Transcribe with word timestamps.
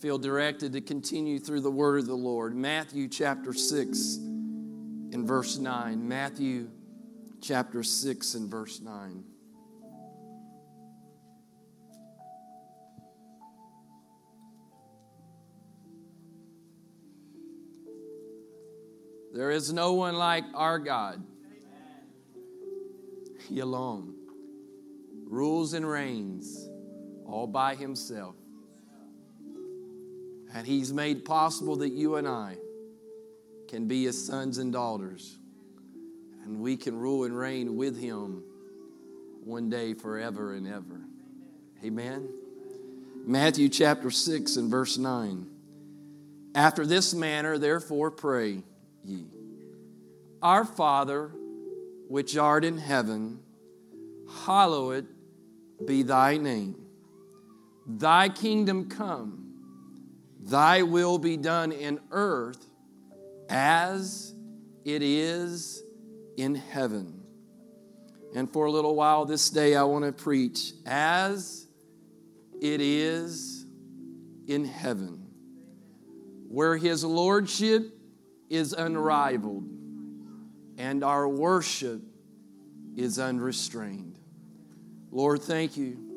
feel 0.00 0.16
directed 0.16 0.72
to 0.72 0.80
continue 0.80 1.38
through 1.38 1.60
the 1.60 1.70
word 1.70 2.00
of 2.00 2.06
the 2.06 2.14
Lord. 2.14 2.56
Matthew 2.56 3.06
chapter 3.06 3.52
6 3.52 4.16
and 4.16 5.26
verse 5.26 5.58
9. 5.58 6.08
Matthew 6.08 6.70
chapter 7.42 7.82
6 7.82 8.34
and 8.34 8.50
verse 8.50 8.80
9. 8.80 9.24
There 19.34 19.50
is 19.50 19.70
no 19.70 19.92
one 19.92 20.16
like 20.16 20.44
our 20.54 20.78
God. 20.78 21.22
He 23.48 23.60
alone 23.60 24.14
rules 25.26 25.74
and 25.74 25.88
reigns 25.88 26.68
all 27.24 27.46
by 27.46 27.74
himself. 27.74 28.34
And 30.54 30.66
he's 30.66 30.92
made 30.92 31.24
possible 31.24 31.76
that 31.76 31.90
you 31.90 32.16
and 32.16 32.26
I 32.26 32.56
can 33.68 33.86
be 33.86 34.04
his 34.04 34.26
sons 34.26 34.58
and 34.58 34.72
daughters. 34.72 35.38
And 36.44 36.60
we 36.60 36.76
can 36.76 36.98
rule 36.98 37.24
and 37.24 37.36
reign 37.36 37.76
with 37.76 38.00
him 38.00 38.42
one 39.44 39.70
day 39.70 39.94
forever 39.94 40.54
and 40.54 40.66
ever. 40.66 41.00
Amen. 41.84 42.28
Matthew 43.24 43.68
chapter 43.68 44.10
6 44.10 44.56
and 44.56 44.70
verse 44.70 44.98
9. 44.98 45.46
After 46.54 46.84
this 46.84 47.14
manner, 47.14 47.58
therefore, 47.58 48.10
pray 48.10 48.62
ye 49.04 49.26
Our 50.42 50.64
Father, 50.64 51.30
which 52.08 52.36
art 52.36 52.64
in 52.64 52.78
heaven, 52.78 53.38
hallowed 54.44 55.06
be 55.86 56.02
thy 56.02 56.38
name. 56.38 56.76
Thy 57.86 58.28
kingdom 58.28 58.88
come, 58.88 59.39
thy 60.42 60.82
will 60.82 61.18
be 61.18 61.36
done 61.36 61.72
in 61.72 62.00
earth 62.10 62.64
as 63.48 64.34
it 64.84 65.02
is 65.02 65.82
in 66.36 66.54
heaven. 66.54 67.22
And 68.34 68.50
for 68.50 68.66
a 68.66 68.70
little 68.70 68.94
while 68.94 69.24
this 69.24 69.50
day, 69.50 69.76
I 69.76 69.82
want 69.82 70.04
to 70.04 70.12
preach 70.12 70.72
as 70.86 71.66
it 72.60 72.80
is 72.80 73.66
in 74.46 74.64
heaven, 74.64 75.26
where 76.48 76.76
his 76.76 77.04
lordship 77.04 77.92
is 78.48 78.72
unrivaled 78.72 79.68
and 80.78 81.04
our 81.04 81.28
worship 81.28 82.02
is 82.96 83.18
unrestrained. 83.18 84.18
Lord, 85.10 85.42
thank 85.42 85.76
you. 85.76 86.09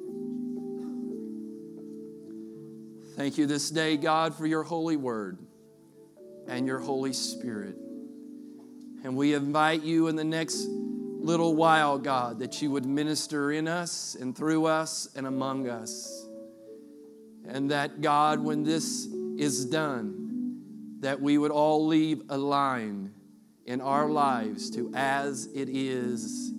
Thank 3.15 3.37
you 3.37 3.45
this 3.45 3.69
day, 3.69 3.95
God, 3.95 4.33
for 4.33 4.47
your 4.47 4.63
holy 4.63 4.97
word 4.97 5.37
and 6.47 6.65
your 6.65 6.79
Holy 6.79 7.13
Spirit. 7.13 7.75
And 9.03 9.15
we 9.15 9.35
invite 9.35 9.83
you 9.83 10.07
in 10.07 10.15
the 10.15 10.23
next 10.23 10.65
little 10.67 11.55
while, 11.55 11.99
God, 11.99 12.39
that 12.39 12.59
you 12.63 12.71
would 12.71 12.87
minister 12.87 13.51
in 13.51 13.67
us 13.67 14.15
and 14.19 14.35
through 14.35 14.65
us 14.65 15.09
and 15.15 15.27
among 15.27 15.69
us. 15.69 16.27
And 17.47 17.69
that, 17.69 18.01
God, 18.01 18.39
when 18.39 18.63
this 18.63 19.07
is 19.37 19.65
done, 19.65 20.97
that 21.01 21.21
we 21.21 21.37
would 21.37 21.51
all 21.51 21.85
leave 21.85 22.23
a 22.29 22.37
line 22.37 23.13
in 23.67 23.79
our 23.79 24.09
lives 24.09 24.71
to 24.71 24.91
as 24.95 25.45
it 25.53 25.69
is. 25.69 26.51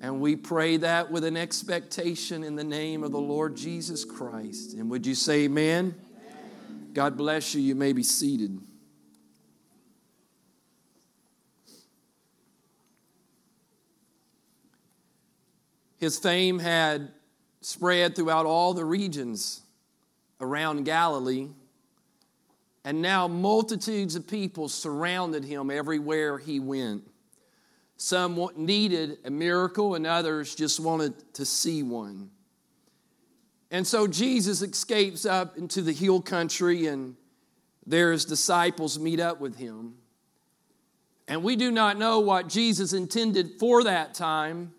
And 0.00 0.20
we 0.20 0.36
pray 0.36 0.76
that 0.78 1.10
with 1.10 1.24
an 1.24 1.36
expectation 1.36 2.44
in 2.44 2.54
the 2.54 2.64
name 2.64 3.02
of 3.02 3.12
the 3.12 3.20
Lord 3.20 3.56
Jesus 3.56 4.04
Christ. 4.04 4.74
And 4.74 4.90
would 4.90 5.06
you 5.06 5.14
say 5.14 5.44
amen? 5.44 5.94
amen. 5.94 6.90
God 6.92 7.16
bless 7.16 7.54
you. 7.54 7.62
You 7.62 7.74
may 7.74 7.92
be 7.92 8.02
seated. 8.02 8.60
His 15.98 16.18
fame 16.18 16.58
had 16.58 17.10
spread 17.62 18.14
throughout 18.14 18.46
all 18.46 18.74
the 18.74 18.84
regions 18.84 19.62
around 20.40 20.84
Galilee. 20.84 21.48
And 22.84 23.02
now 23.02 23.26
multitudes 23.26 24.14
of 24.14 24.28
people 24.28 24.68
surrounded 24.68 25.44
him 25.44 25.70
everywhere 25.70 26.38
he 26.38 26.60
went. 26.60 27.02
Some 27.96 28.48
needed 28.56 29.18
a 29.24 29.30
miracle, 29.30 29.94
and 29.94 30.06
others 30.06 30.54
just 30.54 30.78
wanted 30.80 31.34
to 31.34 31.44
see 31.44 31.82
one. 31.82 32.30
And 33.70 33.86
so 33.86 34.06
Jesus 34.06 34.62
escapes 34.62 35.24
up 35.24 35.56
into 35.56 35.82
the 35.82 35.92
hill 35.92 36.20
country, 36.20 36.86
and 36.86 37.16
there 37.86 38.12
his 38.12 38.24
disciples 38.24 38.98
meet 38.98 39.18
up 39.18 39.40
with 39.40 39.56
him. 39.56 39.94
And 41.26 41.42
we 41.42 41.56
do 41.56 41.70
not 41.70 41.98
know 41.98 42.20
what 42.20 42.48
Jesus 42.48 42.92
intended 42.92 43.58
for 43.58 43.82
that 43.84 44.14
time, 44.14 44.72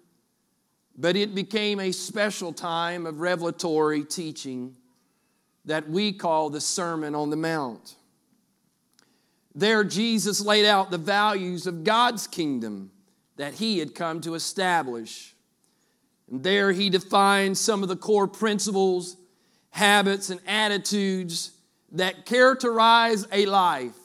but 0.95 1.15
it 1.15 1.35
became 1.35 1.79
a 1.79 1.91
special 1.91 2.53
time 2.53 3.05
of 3.05 3.19
revelatory 3.19 4.03
teaching 4.03 4.75
that 5.65 5.89
we 5.89 6.13
call 6.13 6.49
the 6.49 6.61
Sermon 6.61 7.13
on 7.13 7.29
the 7.29 7.35
Mount. 7.35 7.95
There, 9.53 9.83
Jesus 9.83 10.39
laid 10.39 10.65
out 10.65 10.91
the 10.91 10.97
values 10.97 11.67
of 11.67 11.83
God's 11.83 12.27
kingdom 12.27 12.91
that 13.37 13.55
he 13.55 13.79
had 13.79 13.95
come 13.95 14.21
to 14.21 14.35
establish. 14.35 15.33
And 16.29 16.43
there 16.43 16.71
he 16.71 16.89
defined 16.89 17.57
some 17.57 17.83
of 17.83 17.89
the 17.89 17.95
core 17.95 18.27
principles, 18.27 19.15
habits, 19.69 20.29
and 20.29 20.41
attitudes 20.45 21.51
that 21.93 22.25
characterize 22.25 23.25
a 23.31 23.45
life 23.45 23.95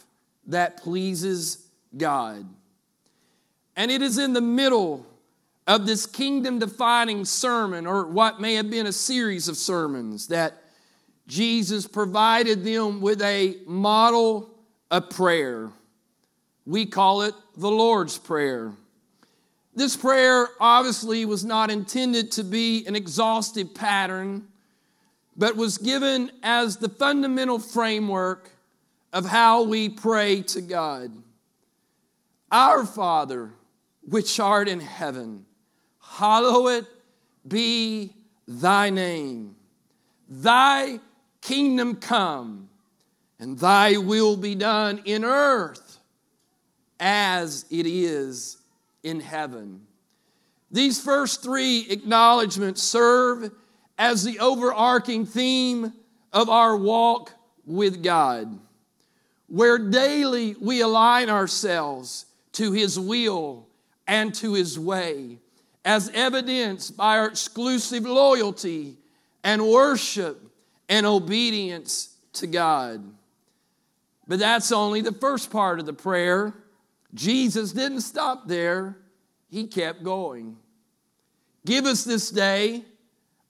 that 0.47 0.77
pleases 0.77 1.67
God. 1.97 2.47
And 3.75 3.91
it 3.91 4.03
is 4.03 4.19
in 4.19 4.35
the 4.35 4.41
middle 4.41 5.07
of 5.67 5.87
this 5.87 6.07
kingdom 6.07 6.59
defining 6.59 7.25
sermon, 7.25 7.87
or 7.87 8.07
what 8.07 8.41
may 8.41 8.55
have 8.55 8.71
been 8.71 8.87
a 8.87 8.93
series 8.93 9.49
of 9.49 9.57
sermons, 9.57 10.29
that 10.29 10.55
Jesus 11.27 11.87
provided 11.87 12.65
them 12.65 13.01
with 13.01 13.23
a 13.23 13.57
model 13.67 14.51
of 14.91 15.09
prayer. 15.11 15.71
We 16.67 16.87
call 16.87 17.23
it 17.23 17.35
the 17.57 17.71
Lord's 17.71 18.19
Prayer. 18.19 18.73
This 19.75 19.97
prayer 19.97 20.49
obviously 20.61 21.25
was 21.25 21.45
not 21.45 21.71
intended 21.71 22.31
to 22.33 22.45
be 22.45 22.85
an 22.87 22.95
exhaustive 22.95 23.75
pattern, 23.75 24.49
but 25.37 25.57
was 25.57 25.79
given 25.79 26.31
as 26.43 26.77
the 26.77 26.91
fundamental 26.91 27.59
framework 27.59 28.51
of 29.13 29.25
how 29.25 29.63
we 29.63 29.89
pray 29.89 30.43
to 30.43 30.61
God. 30.61 31.11
Our 32.51 32.85
Father, 32.85 33.51
which 34.07 34.39
art 34.39 34.69
in 34.69 34.81
heaven, 34.81 35.47
hallowed 36.01 36.87
be 37.49 38.13
thy 38.47 38.91
name. 38.91 39.57
Thy 40.29 41.01
kingdom 41.41 41.97
come, 41.97 42.69
and 43.39 43.59
thy 43.59 43.97
will 43.97 44.37
be 44.37 44.55
done 44.55 45.01
in 45.07 45.25
earth 45.25 45.99
as 47.01 47.65
it 47.71 47.87
is 47.87 48.62
in 49.03 49.21
heaven. 49.21 49.83
These 50.71 51.01
first 51.03 51.43
three 51.43 51.87
acknowledgments 51.91 52.83
serve 52.83 53.51
as 53.99 54.25
the 54.25 54.39
overarching 54.41 55.27
theme 55.27 55.93
of 56.33 56.49
our 56.49 56.77
walk 56.77 57.33
with 57.67 58.03
God, 58.03 58.59
where 59.49 59.79
daily 59.79 60.57
we 60.61 60.81
align 60.81 61.29
ourselves 61.29 62.27
to 62.53 62.73
His 62.73 62.99
will 62.99 63.67
and 64.07 64.35
to 64.37 64.55
His 64.55 64.79
way, 64.79 65.39
as 65.85 66.11
evidenced 66.15 66.97
by 66.97 67.19
our 67.19 67.27
exclusive 67.27 68.05
loyalty 68.05 68.97
and 69.45 69.67
worship 69.67 70.41
and 70.89 71.05
obedience 71.05 72.17
to 72.35 72.47
God. 72.47 73.03
But 74.27 74.39
that's 74.39 74.73
only 74.73 75.01
the 75.01 75.13
first 75.13 75.51
part 75.51 75.81
of 75.81 75.87
the 75.87 75.93
prayer. 75.93 76.55
Jesus 77.15 77.73
didn't 77.73 78.01
stop 78.01 78.49
there, 78.49 78.97
he 79.51 79.67
kept 79.67 80.03
going. 80.03 80.57
Give 81.65 81.85
us 81.85 82.05
this 82.05 82.31
day 82.31 82.85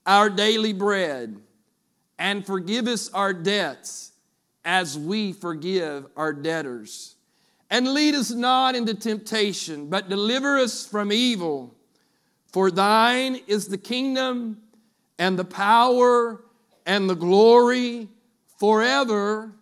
our 0.05 0.29
daily 0.29 0.73
bread, 0.73 1.37
and 2.19 2.45
forgive 2.45 2.87
us 2.87 3.09
our 3.13 3.33
debts 3.33 4.11
as 4.65 4.97
we 4.97 5.33
forgive 5.33 6.05
our 6.17 6.33
debtors. 6.33 7.15
And 7.69 7.87
lead 7.93 8.15
us 8.15 8.31
not 8.31 8.75
into 8.75 8.93
temptation, 8.93 9.89
but 9.89 10.09
deliver 10.09 10.59
us 10.59 10.85
from 10.85 11.11
evil. 11.11 11.73
For 12.47 12.69
thine 12.69 13.39
is 13.47 13.67
the 13.67 13.77
kingdom 13.77 14.61
and 15.17 15.39
the 15.39 15.45
power 15.45 16.43
and 16.85 17.09
the 17.09 17.15
glory 17.15 18.09
forever. 18.59 19.53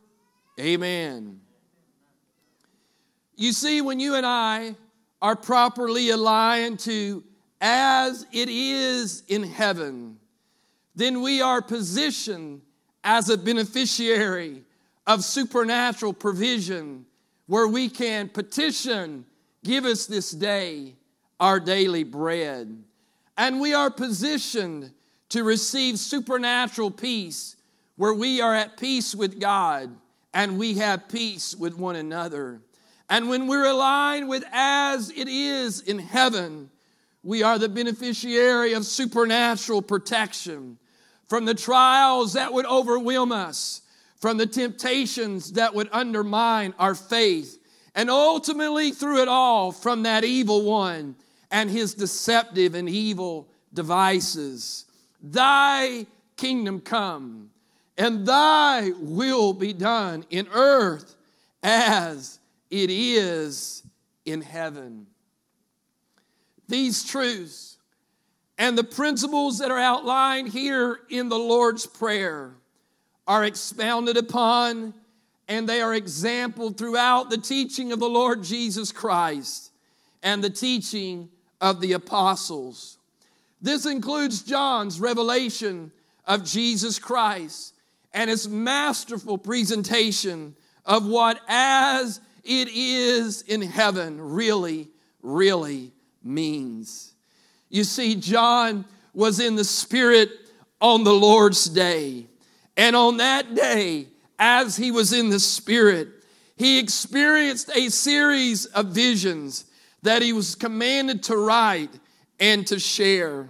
Amen. 0.60 1.41
You 3.42 3.54
see, 3.54 3.82
when 3.82 4.00
you 4.00 4.14
and 4.14 4.24
I 4.24 4.76
are 5.20 5.36
properly 5.36 6.12
aligned 6.12 6.78
to 6.82 7.24
as 7.60 8.24
it 8.32 8.50
is 8.50 9.24
in 9.28 9.42
heaven, 9.42 10.20
then 10.94 11.24
we 11.24 11.42
are 11.42 11.60
positioned 11.60 12.62
as 13.04 13.32
a 13.32 13.38
beneficiary 13.40 14.62
of 15.08 15.24
supernatural 15.24 16.14
provision 16.14 17.08
where 17.48 17.68
we 17.68 17.90
can 17.90 18.30
petition, 18.30 19.26
Give 19.64 19.86
us 19.86 20.06
this 20.06 20.30
day 20.30 20.94
our 21.40 21.60
daily 21.60 22.04
bread. 22.04 22.84
And 23.40 23.60
we 23.60 23.74
are 23.74 23.90
positioned 23.90 24.92
to 25.30 25.44
receive 25.44 25.98
supernatural 25.98 26.92
peace 26.92 27.56
where 27.96 28.14
we 28.14 28.40
are 28.40 28.54
at 28.54 28.78
peace 28.78 29.16
with 29.16 29.40
God 29.40 29.90
and 30.32 30.60
we 30.60 30.76
have 30.76 31.10
peace 31.10 31.56
with 31.56 31.76
one 31.76 31.96
another. 31.96 32.62
And 33.12 33.28
when 33.28 33.48
we're 33.48 33.66
aligned 33.66 34.30
with 34.30 34.46
as 34.54 35.10
it 35.10 35.28
is 35.28 35.82
in 35.82 36.00
heaven, 36.00 36.70
we 37.24 37.44
are 37.44 37.60
the 37.60 37.68
beneficiary 37.68 38.72
of 38.72 38.86
supernatural 38.86 39.82
protection 39.82 40.78
from 41.28 41.44
the 41.44 41.54
trials 41.54 42.32
that 42.34 42.54
would 42.54 42.66
overwhelm 42.66 43.34
us, 43.34 43.82
from 44.22 44.38
the 44.38 44.46
temptations 44.46 45.52
that 45.54 45.74
would 45.76 45.90
undermine 45.92 46.74
our 46.80 46.96
faith, 46.96 47.60
and 47.96 48.10
ultimately 48.10 48.92
through 48.92 49.22
it 49.22 49.28
all 49.28 49.74
from 49.74 50.04
that 50.04 50.24
evil 50.24 50.64
one 50.64 51.14
and 51.52 51.70
his 51.70 51.94
deceptive 51.94 52.76
and 52.76 52.88
evil 52.88 53.46
devices. 53.74 54.86
Thy 55.22 56.06
kingdom 56.38 56.80
come, 56.80 57.50
and 57.98 58.26
thy 58.26 58.92
will 58.98 59.52
be 59.52 59.74
done 59.74 60.24
in 60.30 60.48
earth 60.54 61.18
as 61.62 62.40
it 62.72 62.90
is 62.90 63.84
in 64.26 64.42
heaven. 64.42 65.06
These 66.68 67.04
truths 67.04 67.78
and 68.58 68.78
the 68.78 68.84
principles 68.84 69.60
that 69.60 69.70
are 69.70 69.78
outlined 69.78 70.50
here 70.50 71.02
in 71.10 71.30
the 71.30 71.38
Lord's 71.38 71.86
Prayer 71.86 72.54
are 73.28 73.44
expounded 73.44 74.18
upon 74.18 74.94
and 75.48 75.68
they 75.68 75.82
are 75.82 75.94
exampled 75.94 76.78
throughout 76.78 77.30
the 77.30 77.38
teaching 77.38 77.92
of 77.92 78.00
the 78.00 78.08
Lord 78.08 78.42
Jesus 78.42 78.94
Christ 78.94 79.72
and 80.24 80.42
the 80.42 80.50
teaching 80.50 81.30
of 81.60 81.82
the 81.82 81.92
apostles. 81.92 82.98
This 83.62 83.86
includes 83.86 84.44
John's 84.44 85.00
revelation 85.00 85.92
of 86.26 86.46
Jesus 86.46 87.00
Christ 87.00 87.74
and 88.14 88.30
his 88.30 88.48
masterful 88.48 89.38
presentation 89.38 90.56
of 90.86 91.06
what 91.06 91.40
as 91.48 92.22
it 92.44 92.70
is 92.70 93.42
in 93.44 93.62
heaven 93.62 94.20
really, 94.20 94.90
really 95.22 95.92
means. 96.24 97.14
You 97.70 97.84
see, 97.84 98.16
John 98.16 98.86
was 99.14 99.40
in 99.40 99.56
the 99.56 99.64
Spirit 99.64 100.30
on 100.80 101.04
the 101.04 101.14
Lord's 101.14 101.66
day. 101.66 102.28
And 102.76 102.96
on 102.96 103.18
that 103.18 103.54
day, 103.54 104.08
as 104.40 104.76
he 104.76 104.92
was 104.92 105.14
in 105.14 105.30
the 105.30 105.40
Spirit, 105.40 106.10
he 106.56 106.80
experienced 106.80 107.70
a 107.76 107.90
series 107.90 108.66
of 108.66 108.88
visions 108.88 109.66
that 110.04 110.22
he 110.22 110.34
was 110.34 110.56
commanded 110.56 111.24
to 111.24 111.38
write 111.38 111.92
and 112.40 112.66
to 112.68 112.80
share. 112.80 113.48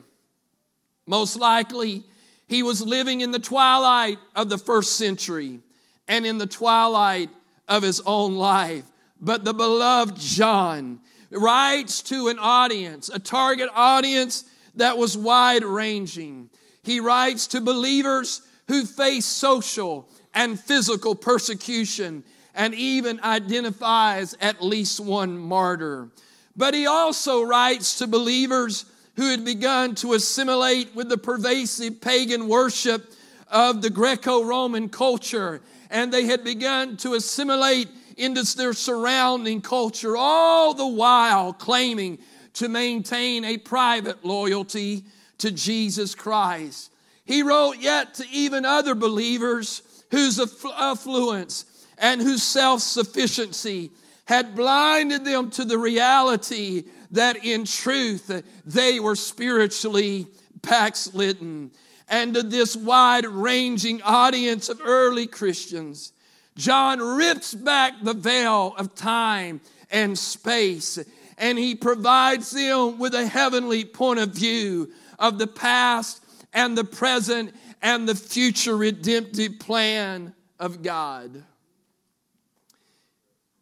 Most 1.07 1.37
likely, 1.37 2.03
he 2.47 2.63
was 2.63 2.81
living 2.81 3.21
in 3.21 3.31
the 3.31 3.39
twilight 3.39 4.19
of 4.35 4.49
the 4.49 4.57
first 4.57 4.97
century 4.97 5.61
and 6.07 6.25
in 6.25 6.37
the 6.37 6.45
twilight 6.45 7.29
of 7.71 7.81
his 7.83 8.01
own 8.01 8.35
life. 8.35 8.83
But 9.21 9.45
the 9.45 9.53
beloved 9.53 10.19
John 10.19 10.99
writes 11.31 12.01
to 12.03 12.27
an 12.27 12.37
audience, 12.37 13.09
a 13.09 13.17
target 13.17 13.69
audience 13.73 14.43
that 14.75 14.97
was 14.97 15.17
wide 15.17 15.63
ranging. 15.63 16.49
He 16.83 16.99
writes 16.99 17.47
to 17.47 17.61
believers 17.61 18.41
who 18.67 18.85
face 18.85 19.25
social 19.25 20.09
and 20.33 20.59
physical 20.59 21.15
persecution 21.15 22.25
and 22.53 22.73
even 22.75 23.21
identifies 23.21 24.35
at 24.41 24.61
least 24.61 24.99
one 24.99 25.37
martyr. 25.37 26.09
But 26.57 26.73
he 26.73 26.85
also 26.85 27.41
writes 27.41 27.99
to 27.99 28.07
believers 28.07 28.85
who 29.15 29.29
had 29.29 29.45
begun 29.45 29.95
to 29.95 30.13
assimilate 30.13 30.93
with 30.93 31.07
the 31.07 31.17
pervasive 31.17 32.01
pagan 32.01 32.49
worship 32.49 33.13
of 33.47 33.81
the 33.81 33.89
Greco 33.89 34.43
Roman 34.43 34.89
culture, 34.89 35.61
and 35.91 36.11
they 36.11 36.25
had 36.25 36.43
begun 36.43 36.97
to 36.97 37.13
assimilate 37.13 37.89
into 38.17 38.43
their 38.57 38.73
surrounding 38.73 39.61
culture, 39.61 40.15
all 40.17 40.73
the 40.73 40.87
while 40.87 41.53
claiming 41.53 42.17
to 42.53 42.69
maintain 42.69 43.45
a 43.45 43.57
private 43.57 44.25
loyalty 44.25 45.03
to 45.37 45.51
Jesus 45.51 46.15
Christ. 46.15 46.91
He 47.25 47.43
wrote 47.43 47.77
yet 47.79 48.15
to 48.15 48.25
even 48.31 48.65
other 48.65 48.95
believers 48.95 49.81
whose 50.11 50.39
affluence 50.77 51.65
and 51.97 52.21
whose 52.21 52.43
self 52.43 52.81
sufficiency 52.81 53.91
had 54.25 54.55
blinded 54.55 55.25
them 55.25 55.49
to 55.51 55.65
the 55.65 55.77
reality 55.77 56.83
that 57.11 57.43
in 57.43 57.65
truth 57.65 58.43
they 58.65 58.99
were 58.99 59.15
spiritually 59.15 60.27
backslidden. 60.61 61.71
And 62.11 62.35
to 62.35 62.43
this 62.43 62.75
wide 62.75 63.25
ranging 63.25 64.03
audience 64.03 64.69
of 64.69 64.81
early 64.83 65.25
Christians, 65.25 66.13
John 66.55 66.99
rips 66.99 67.55
back 67.55 67.93
the 68.03 68.13
veil 68.13 68.75
of 68.77 68.93
time 68.93 69.61
and 69.89 70.19
space 70.19 70.99
and 71.41 71.57
he 71.57 71.73
provides 71.73 72.51
them 72.51 72.99
with 72.99 73.15
a 73.15 73.25
heavenly 73.25 73.83
point 73.83 74.19
of 74.19 74.29
view 74.29 74.91
of 75.17 75.39
the 75.39 75.47
past 75.47 76.23
and 76.53 76.77
the 76.77 76.83
present 76.83 77.53
and 77.81 78.07
the 78.07 78.13
future 78.13 78.77
redemptive 78.77 79.59
plan 79.59 80.35
of 80.59 80.83
God. 80.83 81.43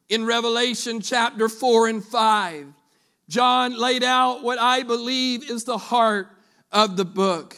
In 0.10 0.26
Revelation 0.26 1.00
chapter 1.00 1.48
4 1.48 1.88
and 1.88 2.04
5, 2.04 2.66
John 3.30 3.80
laid 3.80 4.04
out 4.04 4.44
what 4.44 4.60
I 4.60 4.84
believe 4.84 5.50
is 5.50 5.64
the 5.64 5.78
heart 5.78 6.28
of 6.74 6.98
the 6.98 7.06
book. 7.06 7.56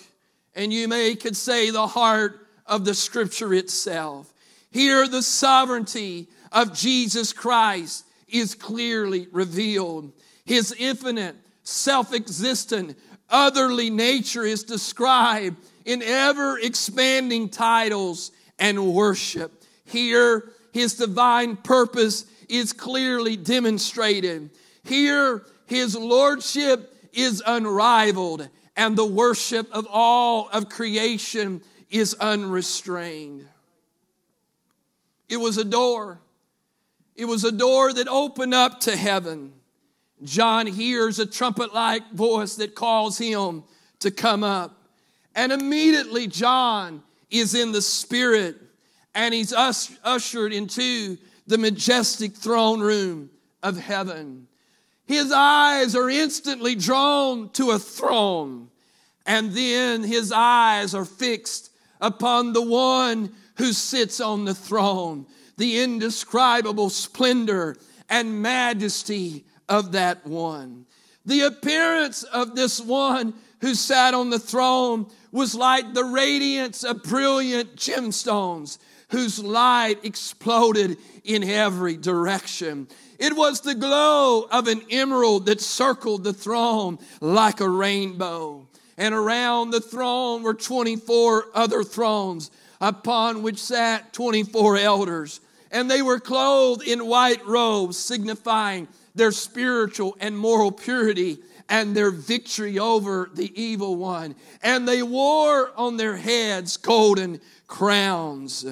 And 0.55 0.73
you 0.73 0.87
may 0.87 1.15
could 1.15 1.37
say 1.37 1.69
the 1.69 1.87
heart 1.87 2.47
of 2.65 2.85
the 2.85 2.93
scripture 2.93 3.53
itself. 3.53 4.33
Here, 4.71 5.07
the 5.07 5.21
sovereignty 5.21 6.27
of 6.51 6.73
Jesus 6.73 7.33
Christ 7.33 8.05
is 8.27 8.55
clearly 8.55 9.27
revealed. 9.31 10.11
His 10.45 10.73
infinite, 10.77 11.35
self 11.63 12.13
existent, 12.13 12.97
otherly 13.29 13.89
nature 13.89 14.43
is 14.43 14.63
described 14.63 15.57
in 15.85 16.01
ever 16.01 16.59
expanding 16.59 17.49
titles 17.49 18.31
and 18.59 18.93
worship. 18.93 19.63
Here, 19.85 20.51
his 20.73 20.95
divine 20.95 21.57
purpose 21.57 22.25
is 22.47 22.73
clearly 22.73 23.35
demonstrated. 23.35 24.49
Here, 24.83 25.43
his 25.65 25.95
lordship 25.95 26.93
is 27.13 27.41
unrivaled, 27.45 28.47
and 28.75 28.97
the 28.97 29.05
worship 29.05 29.71
of 29.71 29.87
all 29.89 30.49
of 30.49 30.69
creation 30.69 31.61
is 31.89 32.13
unrestrained. 32.15 33.47
It 35.29 35.37
was 35.37 35.57
a 35.57 35.65
door. 35.65 36.19
It 37.15 37.25
was 37.25 37.43
a 37.43 37.51
door 37.51 37.93
that 37.93 38.07
opened 38.07 38.53
up 38.53 38.81
to 38.81 38.95
heaven. 38.95 39.53
John 40.23 40.67
hears 40.67 41.19
a 41.19 41.25
trumpet 41.25 41.73
like 41.73 42.11
voice 42.11 42.55
that 42.55 42.75
calls 42.75 43.17
him 43.17 43.63
to 43.99 44.11
come 44.11 44.43
up. 44.43 44.77
And 45.35 45.51
immediately, 45.51 46.27
John 46.27 47.03
is 47.29 47.55
in 47.55 47.71
the 47.71 47.81
Spirit 47.81 48.57
and 49.13 49.33
he's 49.33 49.53
ushered 49.53 50.53
into 50.53 51.17
the 51.47 51.57
majestic 51.57 52.35
throne 52.35 52.79
room 52.79 53.29
of 53.61 53.77
heaven. 53.77 54.47
His 55.11 55.29
eyes 55.29 55.93
are 55.93 56.09
instantly 56.09 56.73
drawn 56.73 57.49
to 57.49 57.71
a 57.71 57.79
throne, 57.79 58.69
and 59.25 59.51
then 59.51 60.03
his 60.03 60.31
eyes 60.31 60.95
are 60.95 61.03
fixed 61.03 61.69
upon 61.99 62.53
the 62.53 62.61
one 62.61 63.33
who 63.55 63.73
sits 63.73 64.21
on 64.21 64.45
the 64.45 64.55
throne, 64.55 65.25
the 65.57 65.81
indescribable 65.81 66.89
splendor 66.89 67.75
and 68.07 68.41
majesty 68.41 69.43
of 69.67 69.91
that 69.91 70.25
one. 70.25 70.85
The 71.25 71.41
appearance 71.41 72.23
of 72.23 72.55
this 72.55 72.79
one 72.79 73.33
who 73.59 73.75
sat 73.75 74.13
on 74.13 74.29
the 74.29 74.39
throne 74.39 75.07
was 75.33 75.53
like 75.53 75.93
the 75.93 76.05
radiance 76.05 76.85
of 76.85 77.03
brilliant 77.03 77.75
gemstones 77.75 78.77
whose 79.11 79.43
light 79.43 80.03
exploded 80.03 80.97
in 81.23 81.43
every 81.43 81.97
direction. 81.97 82.87
It 83.19 83.35
was 83.35 83.61
the 83.61 83.75
glow 83.75 84.47
of 84.51 84.67
an 84.67 84.81
emerald 84.89 85.45
that 85.45 85.61
circled 85.61 86.23
the 86.23 86.33
throne 86.33 86.97
like 87.19 87.59
a 87.59 87.69
rainbow. 87.69 88.67
And 88.97 89.13
around 89.13 89.71
the 89.71 89.81
throne 89.81 90.43
were 90.43 90.53
24 90.53 91.45
other 91.53 91.83
thrones 91.83 92.51
upon 92.79 93.43
which 93.43 93.59
sat 93.59 94.13
24 94.13 94.77
elders. 94.77 95.39
And 95.71 95.89
they 95.89 96.01
were 96.01 96.19
clothed 96.19 96.83
in 96.83 97.05
white 97.05 97.45
robes, 97.45 97.97
signifying 97.97 98.87
their 99.13 99.31
spiritual 99.31 100.17
and 100.19 100.37
moral 100.37 100.71
purity 100.71 101.39
and 101.69 101.95
their 101.95 102.11
victory 102.11 102.79
over 102.79 103.29
the 103.33 103.51
evil 103.61 103.95
one. 103.95 104.35
And 104.61 104.87
they 104.87 105.03
wore 105.03 105.71
on 105.77 105.97
their 105.97 106.17
heads 106.17 106.75
golden 106.77 107.39
crowns. 107.67 108.65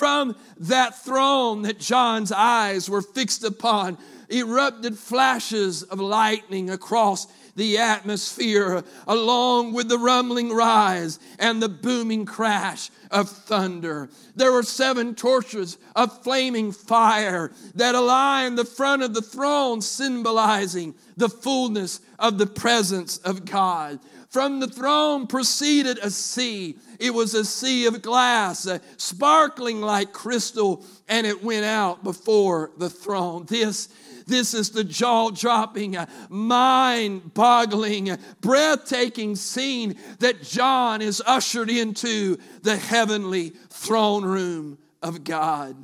From 0.00 0.34
that 0.60 1.04
throne 1.04 1.60
that 1.60 1.78
John's 1.78 2.32
eyes 2.32 2.88
were 2.88 3.02
fixed 3.02 3.44
upon, 3.44 3.98
erupted 4.30 4.98
flashes 4.98 5.82
of 5.82 6.00
lightning 6.00 6.70
across 6.70 7.26
the 7.54 7.76
atmosphere, 7.76 8.82
along 9.06 9.74
with 9.74 9.90
the 9.90 9.98
rumbling 9.98 10.54
rise 10.54 11.18
and 11.38 11.62
the 11.62 11.68
booming 11.68 12.24
crash 12.24 12.88
of 13.10 13.28
thunder. 13.28 14.08
There 14.34 14.52
were 14.52 14.62
seven 14.62 15.14
torches 15.14 15.76
of 15.94 16.22
flaming 16.22 16.72
fire 16.72 17.52
that 17.74 17.94
aligned 17.94 18.56
the 18.56 18.64
front 18.64 19.02
of 19.02 19.12
the 19.12 19.20
throne, 19.20 19.82
symbolizing 19.82 20.94
the 21.18 21.28
fullness 21.28 22.00
of 22.18 22.38
the 22.38 22.46
presence 22.46 23.18
of 23.18 23.44
God. 23.44 24.00
From 24.30 24.60
the 24.60 24.68
throne 24.68 25.26
proceeded 25.26 25.98
a 25.98 26.08
sea. 26.08 26.76
It 27.00 27.12
was 27.12 27.34
a 27.34 27.44
sea 27.44 27.86
of 27.86 28.00
glass, 28.00 28.64
uh, 28.64 28.78
sparkling 28.96 29.80
like 29.80 30.12
crystal, 30.12 30.84
and 31.08 31.26
it 31.26 31.42
went 31.42 31.64
out 31.64 32.04
before 32.04 32.70
the 32.78 32.88
throne. 32.88 33.44
This 33.46 33.88
this 34.28 34.54
is 34.54 34.70
the 34.70 34.84
jaw 34.84 35.30
dropping, 35.30 35.96
uh, 35.96 36.06
mind 36.28 37.34
boggling, 37.34 38.10
uh, 38.10 38.18
breathtaking 38.40 39.34
scene 39.34 39.96
that 40.20 40.44
John 40.44 41.02
is 41.02 41.20
ushered 41.26 41.68
into 41.68 42.38
the 42.62 42.76
heavenly 42.76 43.50
throne 43.70 44.24
room 44.24 44.78
of 45.02 45.24
God. 45.24 45.74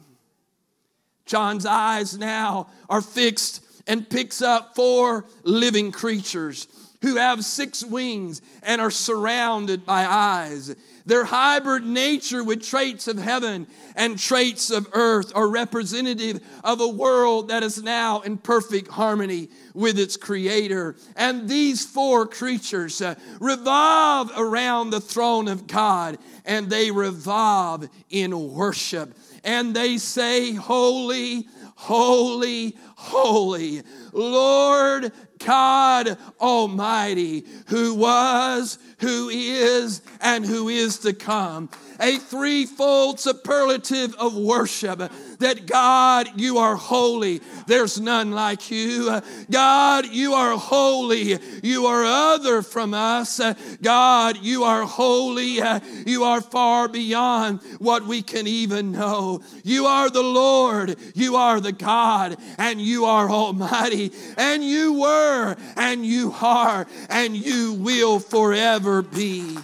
John's 1.25 1.67
eyes 1.67 2.17
now 2.17 2.69
are 2.89 3.03
fixed 3.03 3.65
and 3.89 4.09
picks 4.09 4.41
up 4.41 4.77
four 4.77 5.25
living 5.43 5.91
creatures 5.91 6.69
who 7.07 7.17
have 7.17 7.45
six 7.45 7.85
wings 7.85 8.43
and 8.65 8.81
are 8.81 8.91
surrounded 8.91 9.87
by 9.87 10.05
eyes. 10.05 10.75
Their 11.07 11.25
hybrid 11.25 11.87
nature 11.87 12.43
with 12.43 12.67
traits 12.67 13.07
of 13.07 13.17
heaven 13.17 13.69
and 13.95 14.19
traits 14.19 14.73
of 14.73 14.89
earth 14.93 15.31
are 15.37 15.49
representative 15.49 16.41
of 16.65 16.81
a 16.81 16.89
world 16.89 17.49
that 17.49 17.63
is 17.63 17.81
now 17.81 18.23
in 18.23 18.39
perfect 18.39 18.89
harmony 18.89 19.49
with 19.73 20.01
its 20.01 20.17
creator. 20.17 20.97
And 21.15 21.49
these 21.49 21.87
four 21.87 22.27
creatures 22.27 23.01
uh, 23.01 23.15
revolve 23.39 24.33
around 24.37 24.91
the 24.91 25.01
throne 25.01 25.47
of 25.47 25.69
God 25.69 26.19
and 26.45 26.69
they 26.69 26.91
revolve 26.91 27.89
in 28.11 28.53
worship. 28.53 29.17
And 29.45 29.77
they 29.77 29.99
say, 29.99 30.55
Holy, 30.55 31.47
holy, 31.77 32.75
holy, 32.97 33.83
Lord 34.13 35.13
God 35.39 36.19
Almighty, 36.41 37.45
who 37.69 37.95
was, 37.95 38.79
who 38.99 39.29
is, 39.29 40.01
and 40.21 40.45
who 40.45 40.69
is 40.69 40.99
to 41.01 41.13
come. 41.13 41.69
A 42.01 42.19
threefold 42.19 43.21
superlative 43.21 44.15
of 44.17 44.37
worship 44.37 44.99
that 45.39 45.67
God, 45.67 46.29
you 46.37 46.59
are 46.59 46.77
holy. 46.77 47.41
There's 47.67 47.99
none 48.01 48.33
like 48.33 48.71
you. 48.71 49.21
God, 49.51 50.07
you 50.07 50.35
are 50.35 50.57
holy. 50.57 51.39
You 51.63 51.87
are 51.87 52.05
other 52.05 52.63
from 52.63 52.93
us. 52.93 53.41
God, 53.83 54.39
you 54.43 54.65
are 54.65 54.85
holy. 54.85 55.59
You 56.07 56.25
are 56.25 56.41
far 56.41 56.89
beyond 56.89 57.61
what 57.79 58.07
we 58.07 58.23
can 58.23 58.47
even 58.47 58.93
know. 58.93 59.41
You 59.65 59.87
are 59.87 60.11
the 60.11 60.23
Lord. 60.23 60.97
You 61.15 61.37
are 61.37 61.61
the 61.61 61.73
God, 61.73 62.37
and 62.59 62.81
you 62.81 63.07
are 63.07 63.31
almighty. 63.31 64.13
And 64.37 64.63
you 64.63 65.01
were, 65.01 65.57
and 65.77 66.05
you 66.05 66.35
are, 66.43 66.87
and 67.09 67.35
you 67.35 67.73
will 67.75 68.21
forever 68.21 68.86
be 69.03 69.57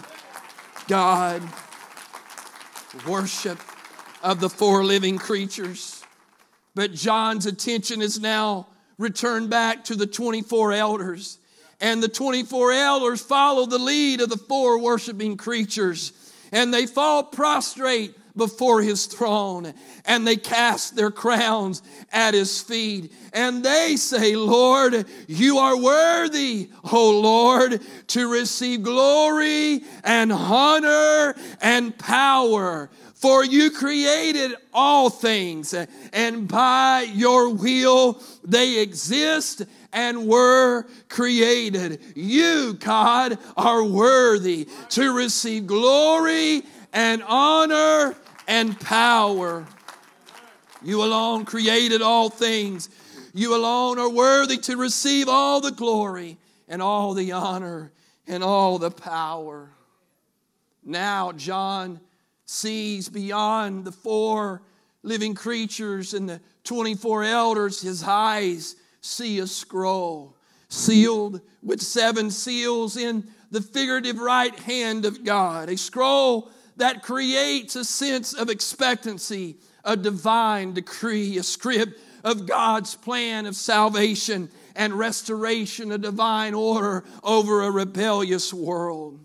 God. 0.87 1.41
Worship 3.07 3.59
of 4.21 4.39
the 4.39 4.49
four 4.49 4.83
living 4.83 5.17
creatures. 5.17 6.03
But 6.75 6.93
John's 6.93 7.45
attention 7.45 8.01
is 8.01 8.19
now 8.19 8.67
returned 8.97 9.49
back 9.49 9.85
to 9.85 9.95
the 9.95 10.05
24 10.05 10.73
elders. 10.73 11.37
And 11.79 12.03
the 12.03 12.07
24 12.07 12.71
elders 12.73 13.21
follow 13.21 13.65
the 13.65 13.79
lead 13.79 14.21
of 14.21 14.29
the 14.29 14.37
four 14.37 14.79
worshiping 14.79 15.37
creatures. 15.37 16.11
And 16.51 16.73
they 16.73 16.85
fall 16.85 17.23
prostrate 17.23 18.15
before 18.35 18.81
his 18.81 19.05
throne 19.05 19.73
and 20.05 20.25
they 20.25 20.35
cast 20.35 20.95
their 20.95 21.11
crowns 21.11 21.81
at 22.11 22.33
his 22.33 22.61
feet 22.61 23.11
and 23.33 23.63
they 23.63 23.95
say, 23.95 24.35
Lord, 24.35 25.05
you 25.27 25.57
are 25.57 25.77
worthy, 25.77 26.69
O 26.91 27.19
Lord, 27.19 27.81
to 28.07 28.31
receive 28.31 28.83
glory 28.83 29.81
and 30.03 30.31
honor 30.31 31.35
and 31.61 31.97
power. 31.97 32.89
For 33.13 33.45
you 33.45 33.71
created 33.71 34.53
all 34.73 35.09
things, 35.09 35.73
and 36.11 36.45
by 36.45 37.07
your 37.13 37.47
will 37.53 38.21
they 38.43 38.79
exist 38.79 39.61
and 39.93 40.27
were 40.27 40.85
created. 41.07 42.01
You, 42.17 42.73
God, 42.73 43.37
are 43.55 43.81
worthy 43.81 44.67
to 44.89 45.15
receive 45.15 45.67
glory 45.67 46.63
and 46.91 47.23
honor 47.23 48.13
and 48.47 48.79
power. 48.79 49.65
You 50.81 51.03
alone 51.03 51.45
created 51.45 52.01
all 52.01 52.29
things. 52.29 52.89
You 53.33 53.55
alone 53.55 53.99
are 53.99 54.09
worthy 54.09 54.57
to 54.57 54.77
receive 54.77 55.27
all 55.29 55.61
the 55.61 55.71
glory 55.71 56.37
and 56.67 56.81
all 56.81 57.13
the 57.13 57.31
honor 57.31 57.91
and 58.27 58.43
all 58.43 58.77
the 58.77 58.91
power. 58.91 59.71
Now, 60.83 61.31
John 61.31 61.99
sees 62.45 63.09
beyond 63.09 63.85
the 63.85 63.91
four 63.91 64.61
living 65.01 65.35
creatures 65.35 66.13
and 66.13 66.29
the 66.29 66.41
24 66.63 67.23
elders, 67.25 67.81
his 67.81 68.03
eyes 68.03 68.75
see 69.01 69.39
a 69.39 69.47
scroll 69.47 70.35
sealed 70.69 71.41
with 71.61 71.81
seven 71.81 72.31
seals 72.31 72.97
in 72.97 73.29
the 73.51 73.61
figurative 73.61 74.17
right 74.17 74.57
hand 74.59 75.05
of 75.05 75.23
God. 75.23 75.69
A 75.69 75.77
scroll 75.77 76.49
that 76.77 77.03
creates 77.03 77.75
a 77.75 77.85
sense 77.85 78.33
of 78.33 78.49
expectancy, 78.49 79.57
a 79.83 79.95
divine 79.95 80.73
decree, 80.73 81.37
a 81.37 81.43
script 81.43 81.99
of 82.23 82.47
God's 82.47 82.95
plan 82.95 83.45
of 83.45 83.55
salvation 83.55 84.49
and 84.75 84.93
restoration, 84.93 85.91
a 85.91 85.97
divine 85.97 86.53
order 86.53 87.03
over 87.23 87.63
a 87.63 87.71
rebellious 87.71 88.53
world. 88.53 89.19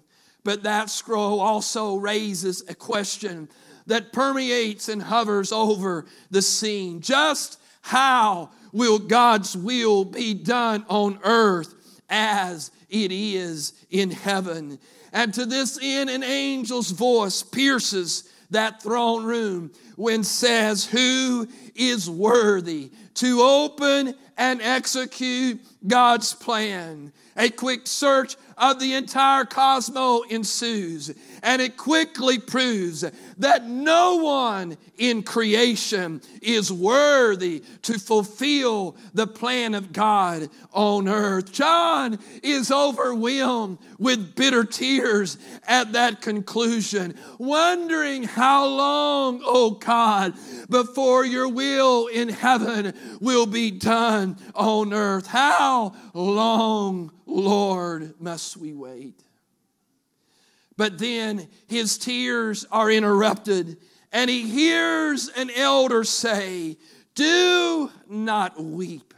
But 0.45 0.63
that 0.65 0.91
scroll 0.91 1.41
also 1.41 1.97
raises 1.97 2.63
a 2.69 2.75
question 2.75 3.49
that 3.87 4.13
permeates 4.13 4.89
and 4.89 5.03
hovers 5.03 5.53
over 5.53 6.07
the 6.31 6.43
scene. 6.43 7.01
Just 7.01 7.61
how 7.81 8.51
will 8.73 8.99
God's 8.99 9.57
will 9.57 10.05
be 10.05 10.35
done 10.35 10.85
on 10.89 11.19
earth 11.25 11.75
as 12.11 12.71
it 12.91 13.11
is 13.13 13.73
in 13.91 14.11
heaven? 14.11 14.79
And 15.13 15.33
to 15.35 15.47
this 15.47 15.79
end, 15.81 16.11
an 16.11 16.23
angel's 16.23 16.91
voice 16.91 17.43
pierces 17.43 18.29
that 18.51 18.83
throne 18.83 19.25
room 19.25 19.71
when 19.97 20.25
says, 20.25 20.87
Who 20.87 21.49
is 21.75 22.09
worthy 22.09 22.91
to 23.15 23.41
open 23.41 24.15
and 24.37 24.63
execute 24.63 25.61
God's 25.87 26.35
plan? 26.35 27.13
A 27.37 27.51
quick 27.51 27.87
search 27.87 28.37
of 28.59 28.81
the 28.81 28.95
entire 28.95 29.45
cosmos 29.45 30.23
ensues. 30.31 31.15
And 31.43 31.63
it 31.63 31.77
quickly 31.77 32.39
proves 32.39 33.05
that 33.39 33.67
no 33.67 34.17
one 34.17 34.77
in 34.97 35.23
creation 35.23 36.21
is 36.43 36.73
worthy 36.73 37.63
to 37.83 37.99
fulfill 37.99 38.97
the 39.15 39.27
plan 39.27 39.75
of 39.75 39.93
God 39.93 40.49
on 40.73 41.09
earth. 41.09 41.53
John 41.53 42.19
is 42.43 42.71
overwhelmed 42.73 43.79
with 43.99 44.35
bitter 44.35 44.65
tears 44.65 45.39
at 45.67 45.93
that 45.93 46.21
conclusion, 46.21 47.15
wondering 47.39 48.25
how 48.25 48.67
long, 48.67 49.41
oh 49.45 49.71
God, 49.71 50.35
before 50.69 51.25
your 51.25 51.49
will 51.49 52.09
in 52.09 52.29
heaven 52.29 52.93
will 53.21 53.47
be 53.47 53.71
done 53.71 54.37
on 54.55 54.93
earth. 54.93 55.27
How 55.27 55.95
long, 56.15 57.13
Lord, 57.27 58.15
must 58.21 58.48
we 58.57 58.73
wait? 58.73 59.23
But 60.77 60.99
then 60.99 61.49
his 61.67 61.99
tears 61.99 62.65
are 62.71 62.91
interrupted, 62.91 63.79
and 64.13 64.31
he 64.31 64.49
hears 64.49 65.29
an 65.29 65.51
elder 65.55 66.05
say, 66.05 66.77
Do 67.15 67.91
not 68.09 68.63
weep. 68.63 69.13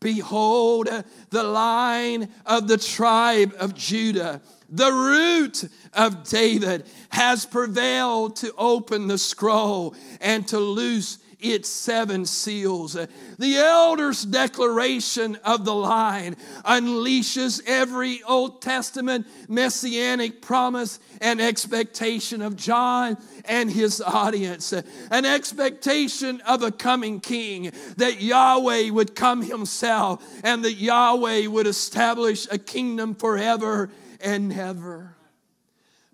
Behold, 0.00 0.88
the 1.30 1.42
lion 1.44 2.28
of 2.44 2.66
the 2.66 2.78
tribe 2.78 3.54
of 3.58 3.74
Judah, 3.74 4.42
the 4.68 4.90
root 4.90 5.64
of 5.92 6.24
David, 6.24 6.86
has 7.10 7.46
prevailed 7.46 8.36
to 8.36 8.52
open 8.58 9.06
the 9.06 9.18
scroll 9.18 9.94
and 10.20 10.48
to 10.48 10.58
loose 10.58 11.18
its 11.42 11.68
seven 11.68 12.24
seals. 12.24 12.96
The 13.38 13.56
elder's 13.56 14.24
declaration 14.24 15.36
of 15.44 15.64
the 15.64 15.74
lion 15.74 16.36
unleashes 16.64 17.60
every 17.66 18.22
Old 18.22 18.62
Testament 18.62 19.26
messianic 19.48 20.40
promise 20.40 20.98
and 21.20 21.40
expectation 21.40 22.42
of 22.42 22.56
John 22.56 23.16
and 23.44 23.70
his 23.70 24.00
audience. 24.00 24.72
An 24.72 25.24
expectation 25.24 26.40
of 26.42 26.62
a 26.62 26.70
coming 26.70 27.20
king, 27.20 27.72
that 27.96 28.20
Yahweh 28.20 28.90
would 28.90 29.14
come 29.14 29.42
himself 29.42 30.24
and 30.44 30.64
that 30.64 30.74
Yahweh 30.74 31.46
would 31.46 31.66
establish 31.66 32.46
a 32.50 32.58
kingdom 32.58 33.14
forever 33.14 33.90
and 34.20 34.52
ever. 34.52 35.16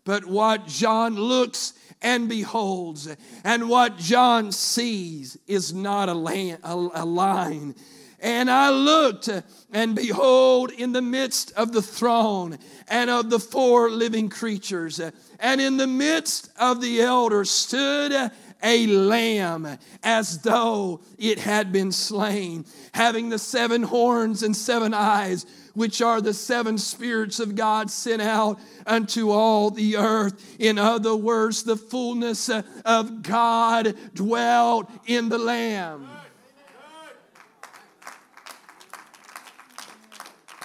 But 0.08 0.24
what 0.24 0.66
John 0.66 1.16
looks 1.16 1.74
and 2.00 2.30
beholds. 2.30 3.14
And 3.44 3.68
what 3.68 3.98
John 3.98 4.52
sees 4.52 5.36
is 5.46 5.74
not 5.74 6.08
a, 6.08 6.14
land, 6.14 6.60
a, 6.64 6.72
a 6.72 7.04
lion. 7.04 7.74
And 8.18 8.50
I 8.50 8.70
looked, 8.70 9.28
and 9.70 9.94
behold, 9.94 10.70
in 10.70 10.92
the 10.92 11.02
midst 11.02 11.52
of 11.52 11.72
the 11.72 11.82
throne 11.82 12.56
and 12.88 13.10
of 13.10 13.28
the 13.28 13.38
four 13.38 13.90
living 13.90 14.30
creatures, 14.30 14.98
and 15.38 15.60
in 15.60 15.76
the 15.76 15.86
midst 15.86 16.52
of 16.58 16.80
the 16.80 17.02
elders 17.02 17.50
stood 17.50 18.30
a 18.62 18.86
lamb 18.86 19.78
as 20.02 20.38
though 20.38 21.02
it 21.18 21.38
had 21.38 21.70
been 21.70 21.92
slain, 21.92 22.64
having 22.94 23.28
the 23.28 23.38
seven 23.38 23.82
horns 23.82 24.42
and 24.42 24.56
seven 24.56 24.94
eyes 24.94 25.44
which 25.74 26.02
are 26.02 26.20
the 26.20 26.34
seven 26.34 26.78
spirits 26.78 27.40
of 27.40 27.54
God 27.54 27.90
sent 27.90 28.22
out 28.22 28.58
unto 28.86 29.30
all 29.30 29.70
the 29.70 29.96
earth. 29.96 30.56
In 30.58 30.78
other 30.78 31.14
words, 31.14 31.62
the 31.62 31.76
fullness 31.76 32.48
uh, 32.48 32.62
of 32.84 33.22
God 33.22 33.94
dwelt 34.14 34.90
in 35.06 35.28
the 35.28 35.38
Lamb. 35.38 36.08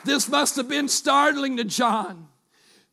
This 0.05 0.27
must 0.27 0.57
have 0.57 0.67
been 0.67 0.89
startling 0.89 1.57
to 1.57 1.63
John. 1.63 2.27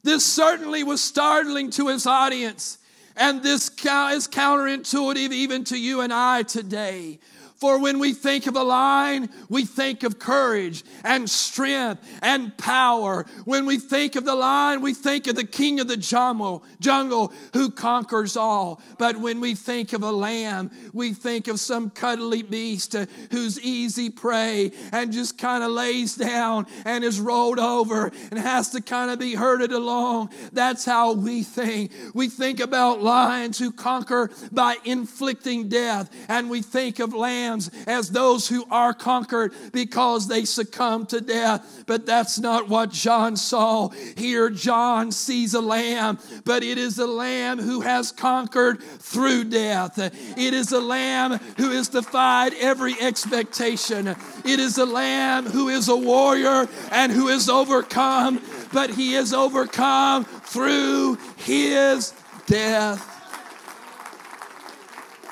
This 0.02 0.24
certainly 0.24 0.84
was 0.84 1.00
startling 1.00 1.70
to 1.70 1.88
his 1.88 2.06
audience. 2.06 2.78
And 3.16 3.42
this 3.42 3.68
is 3.68 4.28
counterintuitive 4.28 5.32
even 5.32 5.64
to 5.64 5.78
you 5.78 6.00
and 6.00 6.12
I 6.12 6.42
today. 6.42 7.18
For 7.60 7.78
when 7.78 7.98
we 7.98 8.14
think 8.14 8.46
of 8.46 8.56
a 8.56 8.62
lion, 8.62 9.28
we 9.50 9.66
think 9.66 10.02
of 10.02 10.18
courage 10.18 10.82
and 11.04 11.28
strength 11.28 12.02
and 12.22 12.56
power. 12.56 13.26
When 13.44 13.66
we 13.66 13.76
think 13.76 14.16
of 14.16 14.24
the 14.24 14.34
lion, 14.34 14.80
we 14.80 14.94
think 14.94 15.26
of 15.26 15.36
the 15.36 15.44
king 15.44 15.78
of 15.78 15.86
the 15.86 15.98
jungle, 15.98 16.64
jungle 16.80 17.34
who 17.52 17.70
conquers 17.70 18.34
all. 18.34 18.80
But 18.96 19.18
when 19.18 19.40
we 19.40 19.54
think 19.54 19.92
of 19.92 20.02
a 20.02 20.10
lamb, 20.10 20.70
we 20.94 21.12
think 21.12 21.48
of 21.48 21.60
some 21.60 21.90
cuddly 21.90 22.42
beast 22.42 22.96
who's 23.30 23.60
easy 23.60 24.08
prey 24.08 24.72
and 24.90 25.12
just 25.12 25.36
kind 25.36 25.62
of 25.62 25.70
lays 25.70 26.14
down 26.14 26.66
and 26.86 27.04
is 27.04 27.20
rolled 27.20 27.58
over 27.58 28.10
and 28.30 28.38
has 28.38 28.70
to 28.70 28.80
kind 28.80 29.10
of 29.10 29.18
be 29.18 29.34
herded 29.34 29.72
along. 29.72 30.30
That's 30.54 30.86
how 30.86 31.12
we 31.12 31.42
think. 31.42 31.92
We 32.14 32.30
think 32.30 32.58
about 32.58 33.02
lions 33.02 33.58
who 33.58 33.70
conquer 33.70 34.30
by 34.50 34.76
inflicting 34.86 35.68
death, 35.68 36.10
and 36.26 36.48
we 36.48 36.62
think 36.62 37.00
of 37.00 37.12
lambs 37.12 37.49
as 37.86 38.10
those 38.10 38.48
who 38.48 38.64
are 38.70 38.94
conquered 38.94 39.52
because 39.72 40.28
they 40.28 40.44
succumb 40.44 41.06
to 41.06 41.20
death. 41.20 41.84
But 41.86 42.06
that's 42.06 42.38
not 42.38 42.68
what 42.68 42.90
John 42.90 43.36
saw. 43.36 43.88
Here, 44.16 44.50
John 44.50 45.12
sees 45.12 45.54
a 45.54 45.60
lamb, 45.60 46.18
but 46.44 46.62
it 46.62 46.78
is 46.78 46.98
a 46.98 47.06
lamb 47.06 47.58
who 47.58 47.80
has 47.80 48.12
conquered 48.12 48.82
through 48.82 49.44
death. 49.44 49.98
It 49.98 50.54
is 50.54 50.72
a 50.72 50.80
lamb 50.80 51.38
who 51.56 51.70
has 51.70 51.88
defied 51.88 52.54
every 52.54 52.94
expectation. 53.00 54.08
It 54.08 54.60
is 54.60 54.78
a 54.78 54.86
lamb 54.86 55.46
who 55.46 55.68
is 55.68 55.88
a 55.88 55.96
warrior 55.96 56.68
and 56.90 57.12
who 57.12 57.28
is 57.28 57.48
overcome, 57.48 58.40
but 58.72 58.90
he 58.90 59.14
is 59.14 59.32
overcome 59.32 60.24
through 60.24 61.18
his 61.36 62.14
death. 62.46 63.06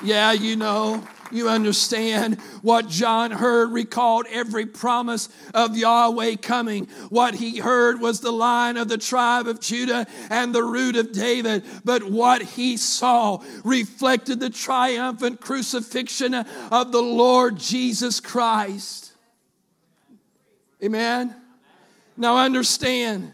Yeah, 0.01 0.31
you 0.31 0.55
know, 0.55 1.03
you 1.31 1.49
understand 1.49 2.39
what 2.61 2.87
John 2.87 3.31
heard 3.31 3.71
recalled 3.71 4.25
every 4.29 4.65
promise 4.65 5.29
of 5.53 5.77
Yahweh 5.77 6.35
coming. 6.35 6.87
What 7.09 7.35
he 7.35 7.59
heard 7.59 7.99
was 7.99 8.19
the 8.19 8.31
lion 8.31 8.77
of 8.77 8.87
the 8.87 8.97
tribe 8.97 9.47
of 9.47 9.59
Judah 9.59 10.07
and 10.29 10.53
the 10.53 10.63
root 10.63 10.95
of 10.95 11.11
David. 11.11 11.63
But 11.83 12.03
what 12.03 12.41
he 12.41 12.77
saw 12.77 13.43
reflected 13.63 14.39
the 14.39 14.49
triumphant 14.49 15.41
crucifixion 15.41 16.33
of 16.33 16.91
the 16.91 17.01
Lord 17.01 17.57
Jesus 17.57 18.19
Christ. 18.19 19.13
Amen. 20.83 21.35
Now 22.15 22.37
understand. 22.37 23.33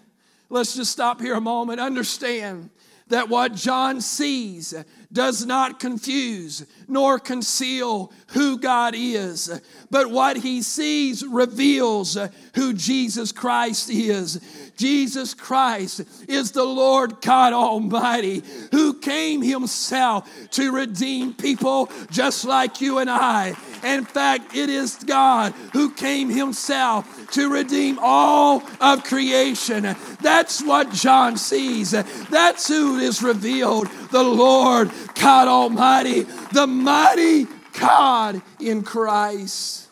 Let's 0.50 0.76
just 0.76 0.92
stop 0.92 1.22
here 1.22 1.36
a 1.36 1.42
moment. 1.42 1.80
Understand 1.80 2.70
that 3.08 3.30
what 3.30 3.54
John 3.54 4.02
sees 4.02 4.74
does 5.16 5.46
not 5.46 5.80
confuse 5.80 6.66
nor 6.88 7.18
conceal 7.18 8.12
who 8.28 8.60
God 8.60 8.94
is, 8.96 9.62
but 9.90 10.12
what 10.12 10.38
he 10.38 10.62
sees 10.62 11.26
reveals 11.26 12.18
who 12.54 12.74
Jesus 12.74 13.32
Christ 13.32 13.90
is. 13.90 14.40
Jesus 14.76 15.34
Christ 15.34 16.02
is 16.28 16.52
the 16.52 16.66
Lord 16.66 17.22
God 17.22 17.54
Almighty 17.54 18.44
who 18.72 19.00
came 19.00 19.42
himself 19.42 20.30
to 20.52 20.72
redeem 20.72 21.34
people 21.34 21.90
just 22.12 22.46
like 22.46 22.82
you 22.82 23.00
and 23.00 23.10
I. 23.10 23.56
In 23.84 24.04
fact, 24.04 24.56
it 24.56 24.70
is 24.70 24.96
God 25.06 25.54
who 25.72 25.92
came 25.92 26.30
himself 26.30 27.32
to 27.32 27.50
redeem 27.50 28.00
all 28.02 28.62
of 28.82 29.04
creation. 29.06 29.96
That's 30.22 30.62
what 30.62 30.92
John 30.92 31.38
sees. 31.38 31.92
That's 31.92 32.68
who 32.68 32.98
is 32.98 33.24
revealed 33.24 33.88
the 34.12 34.24
Lord 34.24 34.92
God 35.14 35.48
Almighty, 35.48 36.22
the 36.52 36.68
mighty 36.68 37.48
God 37.80 38.42
in 38.60 38.84
Christ. 38.84 39.90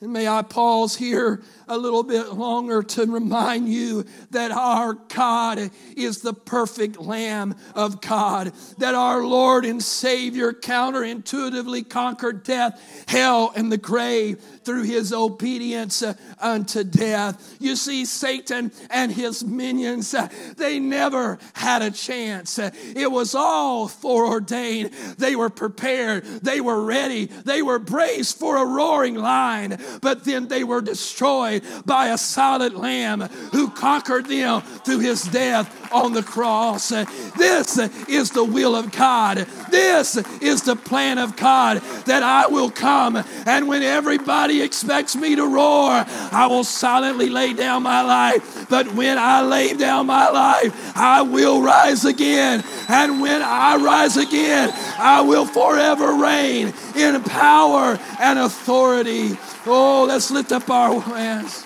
And 0.00 0.12
may 0.12 0.28
I 0.28 0.42
pause 0.42 0.96
here 0.96 1.42
a 1.68 1.78
little 1.78 2.02
bit 2.02 2.32
longer 2.32 2.82
to 2.82 3.06
remind 3.06 3.68
you 3.68 4.04
that 4.30 4.50
our 4.50 4.94
God 4.94 5.70
is 5.96 6.20
the 6.20 6.34
perfect 6.34 7.00
Lamb 7.00 7.54
of 7.74 8.00
God, 8.00 8.52
that 8.78 8.94
our 8.94 9.24
Lord 9.24 9.64
and 9.64 9.82
Savior 9.82 10.52
counterintuitively 10.52 11.88
conquered 11.88 12.42
death, 12.42 13.04
hell, 13.08 13.52
and 13.54 13.70
the 13.70 13.78
grave 13.78 14.40
through 14.64 14.82
his 14.82 15.12
obedience 15.12 16.02
uh, 16.02 16.14
unto 16.40 16.84
death. 16.84 17.56
You 17.60 17.76
see, 17.76 18.04
Satan 18.04 18.72
and 18.90 19.12
his 19.12 19.44
minions, 19.44 20.14
uh, 20.14 20.28
they 20.56 20.78
never 20.78 21.38
had 21.52 21.82
a 21.82 21.90
chance. 21.90 22.58
It 22.58 23.10
was 23.10 23.34
all 23.34 23.88
foreordained. 23.88 24.90
They 25.18 25.36
were 25.36 25.50
prepared, 25.50 26.24
they 26.24 26.60
were 26.60 26.82
ready, 26.82 27.26
they 27.26 27.62
were 27.62 27.78
braced 27.78 28.38
for 28.38 28.56
a 28.56 28.66
roaring 28.66 29.14
lion, 29.14 29.78
but 30.00 30.24
then 30.24 30.48
they 30.48 30.64
were 30.64 30.80
destroyed 30.80 31.53
by 31.84 32.08
a 32.08 32.18
silent 32.18 32.76
lamb 32.76 33.20
who 33.52 33.70
conquered 33.70 34.26
them 34.26 34.60
through 34.60 35.00
his 35.00 35.22
death 35.24 35.83
on 35.94 36.12
the 36.12 36.22
cross. 36.22 36.88
This 36.88 37.78
is 38.08 38.30
the 38.30 38.44
will 38.44 38.74
of 38.74 38.92
God. 38.92 39.46
This 39.70 40.16
is 40.42 40.62
the 40.62 40.76
plan 40.76 41.18
of 41.18 41.36
God 41.36 41.80
that 42.06 42.22
I 42.22 42.48
will 42.48 42.70
come 42.70 43.24
and 43.46 43.68
when 43.68 43.82
everybody 43.82 44.62
expects 44.62 45.14
me 45.14 45.36
to 45.36 45.46
roar, 45.46 46.04
I 46.32 46.46
will 46.48 46.64
silently 46.64 47.28
lay 47.28 47.52
down 47.52 47.82
my 47.82 48.02
life. 48.02 48.68
But 48.68 48.94
when 48.94 49.18
I 49.18 49.42
lay 49.42 49.74
down 49.74 50.06
my 50.06 50.30
life, 50.30 50.96
I 50.96 51.22
will 51.22 51.62
rise 51.62 52.04
again. 52.04 52.64
And 52.88 53.20
when 53.20 53.42
I 53.42 53.76
rise 53.76 54.16
again, 54.16 54.70
I 54.98 55.20
will 55.20 55.46
forever 55.46 56.14
reign 56.14 56.72
in 56.96 57.22
power 57.22 57.98
and 58.20 58.38
authority. 58.38 59.36
Oh, 59.66 60.04
let's 60.08 60.30
lift 60.30 60.52
up 60.52 60.68
our 60.70 61.00
hands. 61.00 61.64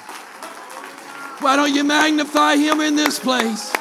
Why 1.41 1.57
don't 1.57 1.73
you 1.73 1.85
magnify 1.85 2.57
him 2.57 2.81
in 2.81 2.97
this 2.97 3.19
place? 3.19 3.73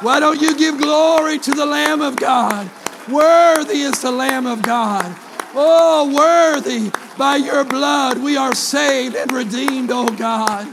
Why 0.00 0.20
don't 0.20 0.40
you 0.40 0.56
give 0.56 0.78
glory 0.78 1.38
to 1.38 1.50
the 1.52 1.66
Lamb 1.66 2.02
of 2.02 2.16
God? 2.16 2.70
Worthy 3.08 3.80
is 3.82 4.00
the 4.00 4.10
Lamb 4.10 4.46
of 4.46 4.62
God. 4.62 5.16
Oh, 5.54 6.12
worthy 6.14 6.90
by 7.16 7.36
your 7.36 7.64
blood 7.64 8.18
we 8.18 8.36
are 8.36 8.54
saved 8.54 9.14
and 9.14 9.30
redeemed, 9.30 9.90
oh 9.92 10.08
God. 10.08 10.66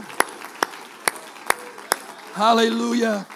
Hallelujah. 2.32 3.26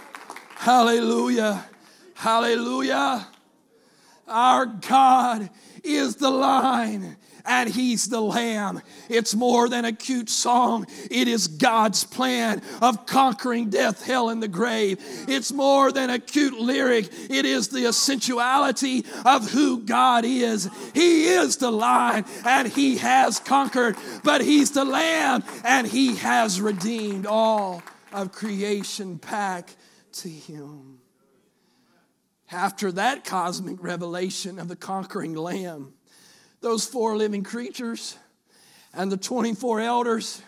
Hallelujah. 0.56 1.66
Hallelujah. 2.14 3.28
Our 4.26 4.66
God 4.66 5.50
is 5.84 6.16
the 6.16 6.30
lion 6.30 7.16
and 7.46 7.68
he's 7.68 8.08
the 8.08 8.20
lamb. 8.20 8.82
It's 9.08 9.34
more 9.34 9.68
than 9.68 9.84
a 9.84 9.92
cute 9.92 10.28
song. 10.28 10.86
It 11.10 11.28
is 11.28 11.48
God's 11.48 12.04
plan 12.04 12.62
of 12.82 13.06
conquering 13.06 13.70
death, 13.70 14.04
hell, 14.04 14.28
and 14.28 14.42
the 14.42 14.48
grave. 14.48 14.98
It's 15.28 15.52
more 15.52 15.92
than 15.92 16.10
a 16.10 16.18
cute 16.18 16.58
lyric, 16.58 17.08
it 17.30 17.44
is 17.44 17.68
the 17.68 17.86
essentiality 17.86 19.04
of 19.24 19.50
who 19.50 19.80
God 19.80 20.24
is. 20.24 20.68
He 20.94 21.24
is 21.24 21.56
the 21.56 21.70
lion 21.70 22.24
and 22.44 22.68
he 22.68 22.96
has 22.98 23.38
conquered, 23.38 23.96
but 24.24 24.40
he's 24.40 24.72
the 24.72 24.84
lamb 24.84 25.44
and 25.64 25.86
he 25.86 26.16
has 26.16 26.60
redeemed 26.60 27.26
all 27.26 27.82
of 28.12 28.32
creation 28.32 29.16
back 29.16 29.76
to 30.12 30.28
him. 30.28 30.98
After 32.50 32.92
that 32.92 33.24
cosmic 33.24 33.82
revelation 33.82 34.58
of 34.58 34.68
the 34.68 34.76
conquering 34.76 35.34
lamb, 35.34 35.94
those 36.66 36.84
four 36.84 37.16
living 37.16 37.44
creatures 37.44 38.18
and 38.92 39.12
the 39.12 39.16
24 39.16 39.82
elders, 39.82 40.42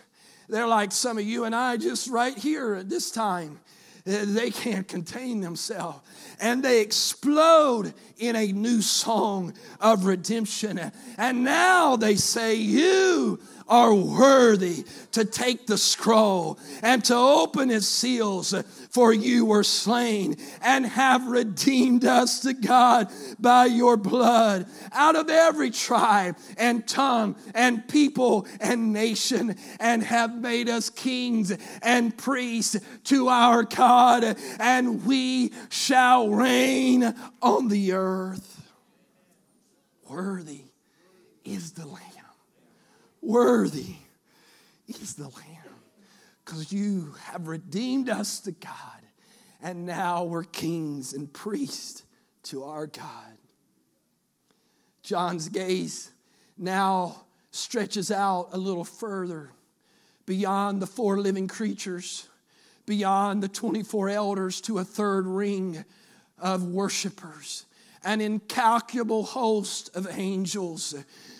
they're 0.49 0.67
like 0.67 0.91
some 0.91 1.17
of 1.17 1.23
you 1.23 1.45
and 1.45 1.55
I 1.55 1.77
just 1.77 2.09
right 2.09 2.37
here 2.37 2.75
at 2.75 2.89
this 2.89 3.09
time. 3.09 3.57
Uh, 4.05 4.25
they 4.25 4.51
can't 4.51 4.85
contain 4.85 5.39
themselves 5.39 5.99
and 6.41 6.61
they 6.61 6.81
explode 6.81 7.93
in 8.17 8.35
a 8.35 8.51
new 8.51 8.81
song 8.81 9.53
of 9.79 10.03
redemption. 10.03 10.91
And 11.17 11.45
now 11.45 11.95
they 11.95 12.15
say, 12.15 12.55
You 12.55 13.39
are 13.69 13.93
worthy 13.93 14.83
to 15.11 15.23
take 15.23 15.67
the 15.67 15.77
scroll 15.77 16.59
and 16.81 17.05
to 17.05 17.15
open 17.15 17.69
its 17.69 17.85
seals, 17.85 18.53
for 18.89 19.13
you 19.13 19.45
were 19.45 19.63
slain 19.63 20.35
and 20.61 20.85
have 20.85 21.27
redeemed 21.27 22.03
us 22.03 22.41
to 22.41 22.53
God 22.53 23.09
by 23.39 23.65
your 23.65 23.95
blood 23.95 24.65
out 24.91 25.15
of 25.15 25.29
every 25.29 25.69
tribe 25.69 26.35
and 26.57 26.87
tongue 26.87 27.35
and 27.53 27.87
people 27.87 28.47
and 28.59 28.91
nation, 28.91 29.55
and 29.79 30.03
have 30.03 30.35
made 30.35 30.67
us 30.67 30.89
kings 30.89 31.55
and 31.83 32.17
priests 32.17 32.77
to 33.03 33.27
our 33.27 33.63
God, 33.63 34.35
and 34.59 35.05
we 35.05 35.53
shall 35.69 36.29
reign 36.29 37.13
on 37.41 37.67
the 37.67 37.93
earth. 37.93 38.71
Worthy 40.09 40.63
is 41.45 41.73
the 41.73 41.85
Lamb. 41.85 42.08
Worthy 43.21 43.95
is 44.87 45.15
the 45.15 45.23
Lamb. 45.23 45.75
Because 46.43 46.71
you 46.71 47.13
have 47.25 47.47
redeemed 47.47 48.09
us 48.09 48.39
to 48.41 48.51
God, 48.51 49.01
and 49.61 49.85
now 49.85 50.23
we're 50.23 50.45
kings 50.45 51.13
and 51.13 51.31
priests 51.31 52.03
to 52.43 52.63
our 52.63 52.87
God. 52.87 53.37
John's 55.03 55.49
gaze 55.49 56.11
now 56.57 57.23
stretches 57.51 58.11
out 58.11 58.49
a 58.51 58.57
little 58.57 58.83
further 58.83 59.51
beyond 60.25 60.81
the 60.81 60.87
four 60.87 61.19
living 61.19 61.47
creatures, 61.47 62.27
beyond 62.85 63.41
the 63.43 63.47
24 63.47 64.09
elders, 64.09 64.61
to 64.61 64.79
a 64.79 64.83
third 64.83 65.25
ring 65.25 65.83
of 66.37 66.63
worshipers, 66.63 67.65
an 68.03 68.21
incalculable 68.21 69.23
host 69.23 69.95
of 69.95 70.07
angels 70.17 70.95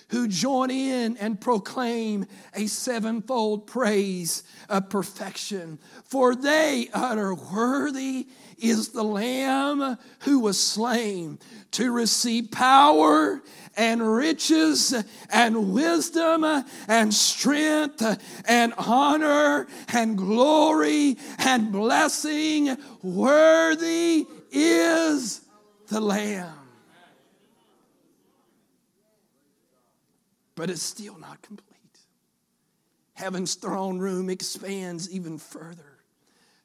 who 0.09 0.27
join 0.27 0.71
in 0.71 1.17
and 1.17 1.39
proclaim 1.39 2.25
a 2.53 2.67
sevenfold 2.67 3.67
praise 3.67 4.43
of 4.67 4.89
perfection. 4.89 5.79
For 6.03 6.35
they 6.35 6.89
utter, 6.93 7.33
Worthy 7.33 8.27
is 8.57 8.89
the 8.89 9.03
Lamb 9.03 9.97
who 10.21 10.39
was 10.39 10.59
slain 10.59 11.39
to 11.71 11.91
receive 11.91 12.51
power 12.51 13.41
and 13.77 14.01
riches 14.01 14.93
and 15.29 15.73
wisdom 15.73 16.43
and 16.87 17.13
strength 17.13 18.03
and 18.45 18.73
honor 18.77 19.67
and 19.93 20.17
glory 20.17 21.17
and 21.37 21.71
blessing. 21.71 22.75
Worthy 23.01 24.27
is 24.51 25.41
the 25.87 26.01
Lamb. 26.01 26.58
But 30.59 30.69
it's 30.69 30.83
still 30.83 31.17
not 31.17 31.41
complete. 31.41 31.69
Heaven's 33.13 33.55
throne 33.55 33.97
room 33.97 34.29
expands 34.29 35.09
even 35.09 35.37
further. 35.37 35.99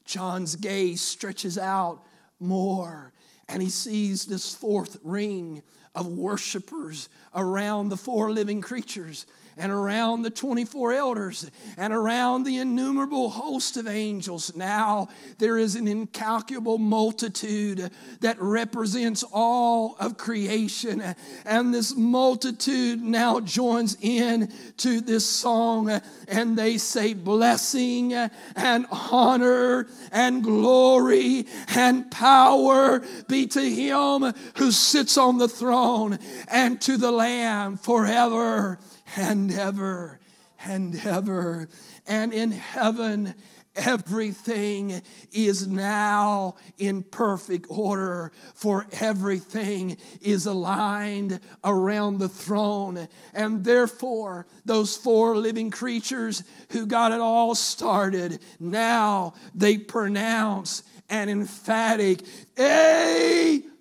John's 0.04 0.56
gaze 0.56 1.00
stretches 1.00 1.56
out 1.56 2.02
more, 2.40 3.12
and 3.48 3.62
he 3.62 3.70
sees 3.70 4.26
this 4.26 4.52
fourth 4.52 4.98
ring 5.04 5.62
of 5.94 6.08
worshipers 6.08 7.08
around 7.36 7.88
the 7.88 7.96
four 7.96 8.32
living 8.32 8.60
creatures 8.60 9.26
and 9.56 9.70
around 9.70 10.22
the 10.22 10.30
24 10.30 10.92
elders 10.92 11.50
and 11.76 11.92
around 11.92 12.44
the 12.44 12.58
innumerable 12.58 13.30
host 13.30 13.76
of 13.76 13.86
angels. 13.86 14.54
Now 14.56 15.08
there 15.38 15.58
is 15.58 15.76
an 15.76 15.88
incalculable 15.88 16.78
multitude 16.78 17.90
that 18.20 18.40
represents 18.40 19.24
all 19.32 19.96
of 20.00 20.16
creation. 20.16 21.02
And 21.44 21.72
this 21.72 21.96
multitude 21.96 23.02
now 23.02 23.40
joins 23.40 23.96
in 24.00 24.52
to 24.78 25.00
this 25.00 25.26
song 25.26 26.00
and 26.28 26.56
they 26.56 26.78
say, 26.78 27.14
Blessing 27.14 28.12
and 28.12 28.86
honor 28.90 29.86
and 30.10 30.42
glory 30.42 31.46
and 31.74 32.10
power 32.10 33.02
be 33.28 33.46
to 33.48 33.62
him 33.62 34.32
who 34.56 34.70
sits 34.70 35.16
on 35.16 35.38
the 35.38 35.48
throne 35.48 36.18
and 36.48 36.80
to 36.82 36.96
the 36.96 37.10
Lamb 37.10 37.76
forever 37.76 38.78
and 39.16 39.52
ever 39.52 40.20
and 40.64 40.94
ever. 41.04 41.68
And 42.06 42.32
in 42.32 42.50
heaven, 42.52 43.34
everything 43.76 45.02
is 45.32 45.66
now 45.66 46.54
in 46.78 47.02
perfect 47.02 47.66
order, 47.68 48.32
for 48.54 48.86
everything 49.00 49.96
is 50.20 50.46
aligned 50.46 51.40
around 51.64 52.18
the 52.18 52.28
throne. 52.28 53.08
And 53.32 53.64
therefore, 53.64 54.46
those 54.64 54.96
four 54.96 55.36
living 55.36 55.70
creatures 55.70 56.42
who 56.70 56.86
got 56.86 57.12
it 57.12 57.20
all 57.20 57.54
started, 57.54 58.40
now 58.60 59.34
they 59.54 59.78
pronounce 59.78 60.82
an 61.10 61.28
emphatic 61.28 62.22
Amen. 62.58 63.80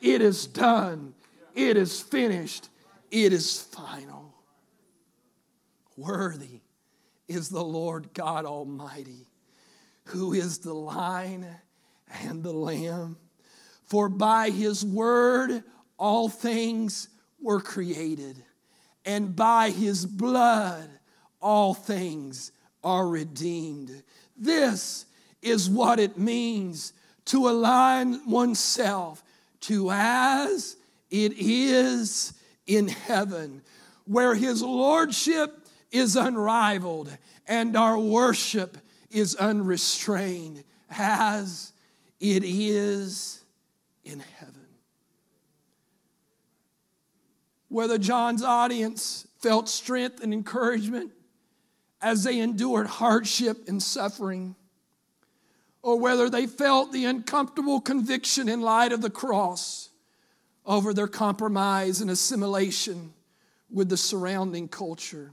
It 0.00 0.20
is 0.20 0.46
done, 0.46 1.14
it 1.54 1.76
is 1.76 2.00
finished 2.00 2.68
it 3.10 3.32
is 3.32 3.60
final. 3.60 4.34
Worthy 5.96 6.60
is 7.28 7.48
the 7.48 7.64
Lord 7.64 8.12
God 8.12 8.44
Almighty, 8.44 9.28
who 10.04 10.32
is 10.32 10.58
the 10.58 10.74
lion 10.74 11.46
and 12.22 12.42
the 12.42 12.52
lamb. 12.52 13.16
For 13.84 14.08
by 14.08 14.50
his 14.50 14.84
word 14.84 15.62
all 15.98 16.28
things 16.28 17.08
were 17.40 17.60
created, 17.60 18.42
and 19.04 19.34
by 19.34 19.70
his 19.70 20.04
blood 20.04 20.90
all 21.40 21.74
things 21.74 22.52
are 22.82 23.06
redeemed. 23.06 24.02
This 24.36 25.06
is 25.42 25.70
what 25.70 25.98
it 25.98 26.18
means 26.18 26.92
to 27.26 27.48
align 27.48 28.20
oneself 28.28 29.22
to 29.60 29.90
as 29.90 30.76
it 31.10 31.32
is 31.38 32.32
in 32.66 32.88
heaven, 32.88 33.62
where 34.04 34.34
his 34.34 34.62
lordship 34.62 35.66
is 35.90 36.16
unrivaled 36.16 37.16
and 37.46 37.76
our 37.76 37.98
worship 37.98 38.76
is 39.10 39.34
unrestrained, 39.36 40.64
as 40.90 41.72
it 42.20 42.42
is 42.44 43.42
in 44.04 44.20
heaven. 44.38 44.54
Whether 47.68 47.98
John's 47.98 48.42
audience 48.42 49.26
felt 49.38 49.68
strength 49.68 50.22
and 50.22 50.32
encouragement 50.32 51.12
as 52.00 52.24
they 52.24 52.38
endured 52.40 52.86
hardship 52.86 53.68
and 53.68 53.82
suffering, 53.82 54.54
or 55.82 55.98
whether 55.98 56.28
they 56.28 56.46
felt 56.46 56.92
the 56.92 57.04
uncomfortable 57.04 57.80
conviction 57.80 58.48
in 58.48 58.60
light 58.60 58.92
of 58.92 59.00
the 59.00 59.10
cross 59.10 59.85
over 60.66 60.92
their 60.92 61.06
compromise 61.06 62.00
and 62.00 62.10
assimilation 62.10 63.12
with 63.70 63.88
the 63.88 63.96
surrounding 63.96 64.68
culture. 64.68 65.32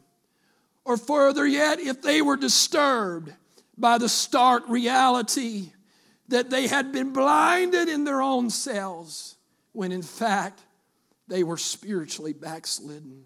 Or 0.86 0.98
further 0.98 1.46
yet, 1.46 1.80
if 1.80 2.02
they 2.02 2.22
were 2.22 2.38
disturbed 2.38 3.34
by 3.78 3.98
the 3.98 4.10
stark 4.10 4.68
reality 4.70 5.72
that 6.28 6.50
they 6.50 6.68
had 6.68 6.92
been 6.92 7.14
blinded 7.14 7.90
in 7.90 8.04
their 8.04 8.22
own 8.22 8.50
selves, 8.50 9.36
when 9.72 9.92
in 9.92 10.02
fact 10.02 10.62
they 11.28 11.44
were 11.44 11.58
spiritually 11.58 12.34
backslidden. 12.34 13.26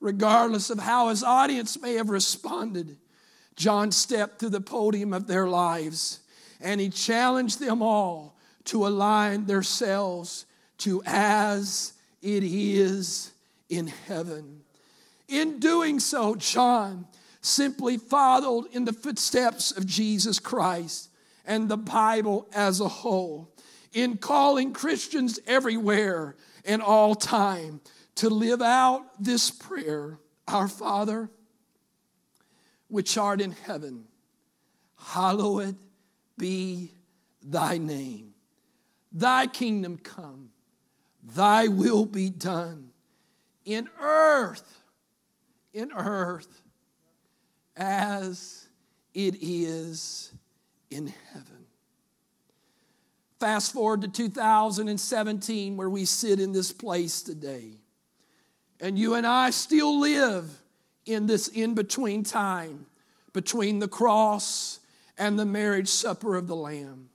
Regardless 0.00 0.70
of 0.70 0.78
how 0.78 1.08
his 1.08 1.22
audience 1.22 1.80
may 1.80 1.94
have 1.94 2.08
responded, 2.08 2.96
John 3.56 3.92
stepped 3.92 4.40
to 4.40 4.48
the 4.48 4.60
podium 4.60 5.12
of 5.12 5.26
their 5.26 5.46
lives 5.46 6.20
and 6.60 6.80
he 6.80 6.88
challenged 6.88 7.60
them 7.60 7.82
all 7.82 8.36
to 8.64 8.86
align 8.86 9.46
themselves 9.46 10.46
to 10.80 11.02
as 11.06 11.92
it 12.22 12.42
is 12.42 13.32
in 13.68 13.86
heaven. 13.86 14.60
In 15.28 15.58
doing 15.58 16.00
so, 16.00 16.34
John 16.34 17.06
simply 17.40 17.96
followed 17.96 18.66
in 18.72 18.84
the 18.84 18.92
footsteps 18.92 19.70
of 19.70 19.86
Jesus 19.86 20.38
Christ 20.38 21.08
and 21.46 21.68
the 21.68 21.76
Bible 21.76 22.48
as 22.52 22.80
a 22.80 22.88
whole, 22.88 23.52
in 23.92 24.16
calling 24.16 24.72
Christians 24.72 25.38
everywhere 25.46 26.36
and 26.64 26.82
all 26.82 27.14
time 27.14 27.80
to 28.16 28.28
live 28.28 28.60
out 28.60 29.02
this 29.22 29.50
prayer 29.50 30.18
Our 30.46 30.68
Father, 30.68 31.30
which 32.88 33.16
art 33.16 33.40
in 33.40 33.52
heaven, 33.52 34.04
hallowed 34.98 35.76
be 36.36 36.92
thy 37.42 37.78
name. 37.78 38.34
Thy 39.12 39.46
kingdom 39.46 39.98
come, 39.98 40.49
thy 41.22 41.68
will 41.68 42.06
be 42.06 42.30
done 42.30 42.90
in 43.64 43.88
earth, 44.00 44.82
in 45.72 45.92
earth, 45.92 46.62
as 47.76 48.68
it 49.14 49.36
is 49.40 50.32
in 50.90 51.12
heaven. 51.32 51.66
Fast 53.38 53.72
forward 53.72 54.02
to 54.02 54.08
2017, 54.08 55.76
where 55.76 55.88
we 55.88 56.04
sit 56.04 56.40
in 56.40 56.52
this 56.52 56.72
place 56.72 57.22
today. 57.22 57.78
And 58.80 58.98
you 58.98 59.14
and 59.14 59.26
I 59.26 59.50
still 59.50 60.00
live 60.00 60.50
in 61.06 61.26
this 61.26 61.48
in 61.48 61.74
between 61.74 62.22
time 62.22 62.86
between 63.32 63.78
the 63.78 63.88
cross 63.88 64.80
and 65.16 65.38
the 65.38 65.44
marriage 65.44 65.88
supper 65.88 66.36
of 66.36 66.46
the 66.46 66.56
Lamb. 66.56 67.09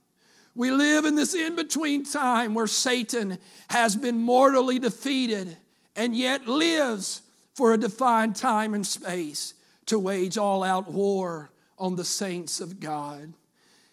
We 0.56 0.70
live 0.70 1.04
in 1.04 1.16
this 1.16 1.34
in 1.34 1.54
between 1.54 2.04
time 2.04 2.54
where 2.54 2.66
Satan 2.66 3.36
has 3.68 3.94
been 3.94 4.18
mortally 4.18 4.78
defeated 4.78 5.54
and 5.94 6.16
yet 6.16 6.48
lives 6.48 7.20
for 7.52 7.74
a 7.74 7.78
defined 7.78 8.36
time 8.36 8.72
and 8.72 8.86
space 8.86 9.52
to 9.84 9.98
wage 9.98 10.38
all 10.38 10.64
out 10.64 10.90
war 10.90 11.50
on 11.78 11.94
the 11.94 12.06
saints 12.06 12.62
of 12.62 12.80
God. 12.80 13.34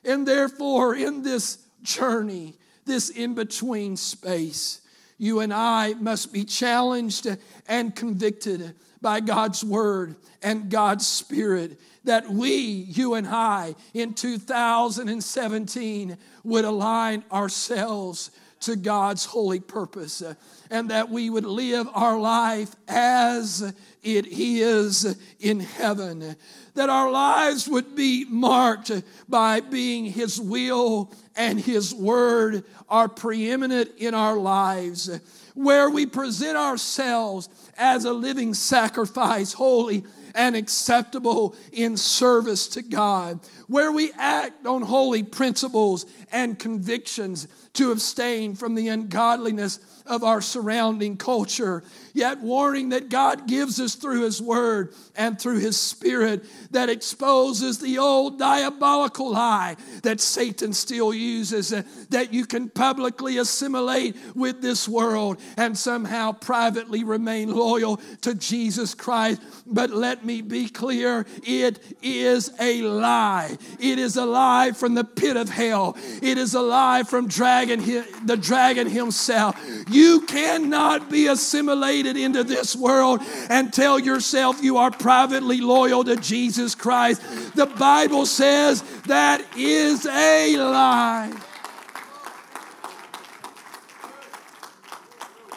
And 0.06 0.26
therefore, 0.26 0.96
in 0.96 1.22
this 1.22 1.58
journey, 1.82 2.56
this 2.86 3.10
in 3.10 3.34
between 3.34 3.98
space, 3.98 4.80
you 5.18 5.42
and 5.42 5.54
I 5.54 5.96
must 5.96 6.32
be 6.32 6.46
challenged 6.46 7.28
and 7.68 7.94
convicted 7.94 8.74
by 9.02 9.20
God's 9.20 9.66
word 9.66 10.16
and 10.42 10.70
God's 10.70 11.06
spirit 11.06 11.78
that 12.04 12.30
we, 12.30 12.58
you 12.58 13.14
and 13.14 13.28
I, 13.28 13.76
in 13.94 14.14
2017 14.14 16.18
would 16.44 16.66
align 16.66 17.24
ourselves 17.32 18.32
to 18.64 18.76
God's 18.78 19.26
holy 19.26 19.60
purpose 19.60 20.22
uh, 20.22 20.36
and 20.70 20.90
that 20.90 21.10
we 21.10 21.30
would 21.30 21.46
live 21.46 21.88
our 21.94 22.18
life 22.18 22.74
as 22.88 23.74
it 24.02 24.28
is 24.28 25.18
in 25.40 25.60
heaven. 25.60 26.36
That 26.76 26.90
our 26.90 27.12
lives 27.12 27.68
would 27.68 27.96
be 27.96 28.26
marked 28.26 28.92
by 29.28 29.60
being 29.60 30.06
His 30.06 30.40
will 30.40 31.14
and 31.36 31.60
His 31.60 31.94
word 31.94 32.64
are 32.88 33.10
preeminent 33.10 33.92
in 33.98 34.14
our 34.14 34.38
lives, 34.38 35.10
where 35.56 35.90
we 35.90 36.06
present 36.06 36.58
ourselves 36.58 37.50
as 37.78 38.06
a 38.06 38.14
living 38.14 38.54
sacrifice, 38.54 39.52
holy 39.52 40.06
and 40.36 40.56
acceptable 40.56 41.56
in 41.72 41.98
service 41.98 42.68
to 42.70 42.82
God, 42.82 43.40
where 43.68 43.92
we 43.92 44.12
act 44.18 44.66
on 44.66 44.82
holy 44.82 45.24
principles 45.24 46.06
and 46.32 46.58
convictions 46.58 47.48
to 47.74 47.92
abstain 47.92 48.56
from 48.56 48.76
the 48.76 48.88
ungodliness 48.88 49.80
of 50.06 50.24
our 50.24 50.42
surrounding 50.42 51.18
culture, 51.18 51.84
yet 52.14 52.40
warning 52.40 52.90
that 52.90 53.10
God 53.10 53.48
gives 53.48 53.80
us 53.80 53.96
through 53.96 54.24
His 54.24 54.42
Word 54.42 54.94
and 55.16 55.40
through 55.40 55.60
His 55.60 55.80
Spirit 55.80 56.46
that 56.72 56.90
exposes 56.90 57.80
the 57.80 57.98
old 57.98 58.38
diabolical 58.38 59.32
lie 59.32 59.78
that 60.04 60.20
Satan 60.20 60.74
still 60.74 61.14
uses, 61.14 61.72
uh, 61.72 61.84
that 62.10 62.34
you 62.34 62.46
can 62.46 62.70
publicly 62.70 63.38
assimilate 63.38 64.16
with 64.36 64.62
this 64.62 64.88
world 64.88 65.40
and 65.58 65.78
somehow 65.78 66.34
privately 66.34 67.04
remain 67.04 67.50
loyal 67.54 67.98
to 68.22 68.36
Jesus 68.36 68.94
Christ. 68.94 69.42
But 69.66 69.90
let 69.92 70.26
me 70.26 70.42
be 70.42 70.68
clear 70.68 71.26
it 71.44 71.80
is 72.02 72.52
a 72.60 72.82
lie. 72.82 73.58
It 73.80 74.00
is 74.00 74.18
a 74.18 74.26
lie 74.26 74.72
from 74.72 74.96
the 74.96 75.04
pit 75.04 75.38
of 75.38 75.50
hell, 75.50 75.98
it 76.22 76.38
is 76.38 76.54
a 76.54 76.62
lie 76.62 77.04
from 77.04 77.30
dragon, 77.66 78.06
the 78.26 78.38
dragon 78.38 78.88
himself. 78.90 79.60
You 79.90 80.22
cannot 80.22 81.10
be 81.10 81.28
assimilated 81.28 82.18
into 82.18 82.44
this 82.44 82.76
world 82.76 83.22
and 83.50 83.72
tell 83.72 84.00
yourself 84.00 84.62
you 84.64 84.78
are 84.78 84.92
privately 84.92 85.62
loyal 85.62 86.04
to 86.04 86.16
Jesus 86.16 86.76
Christ. 86.76 87.22
The 87.56 87.66
Bible 87.66 88.26
says 88.26 88.82
that 89.04 89.44
is 89.58 90.06
a 90.06 90.58
lie. 90.58 91.34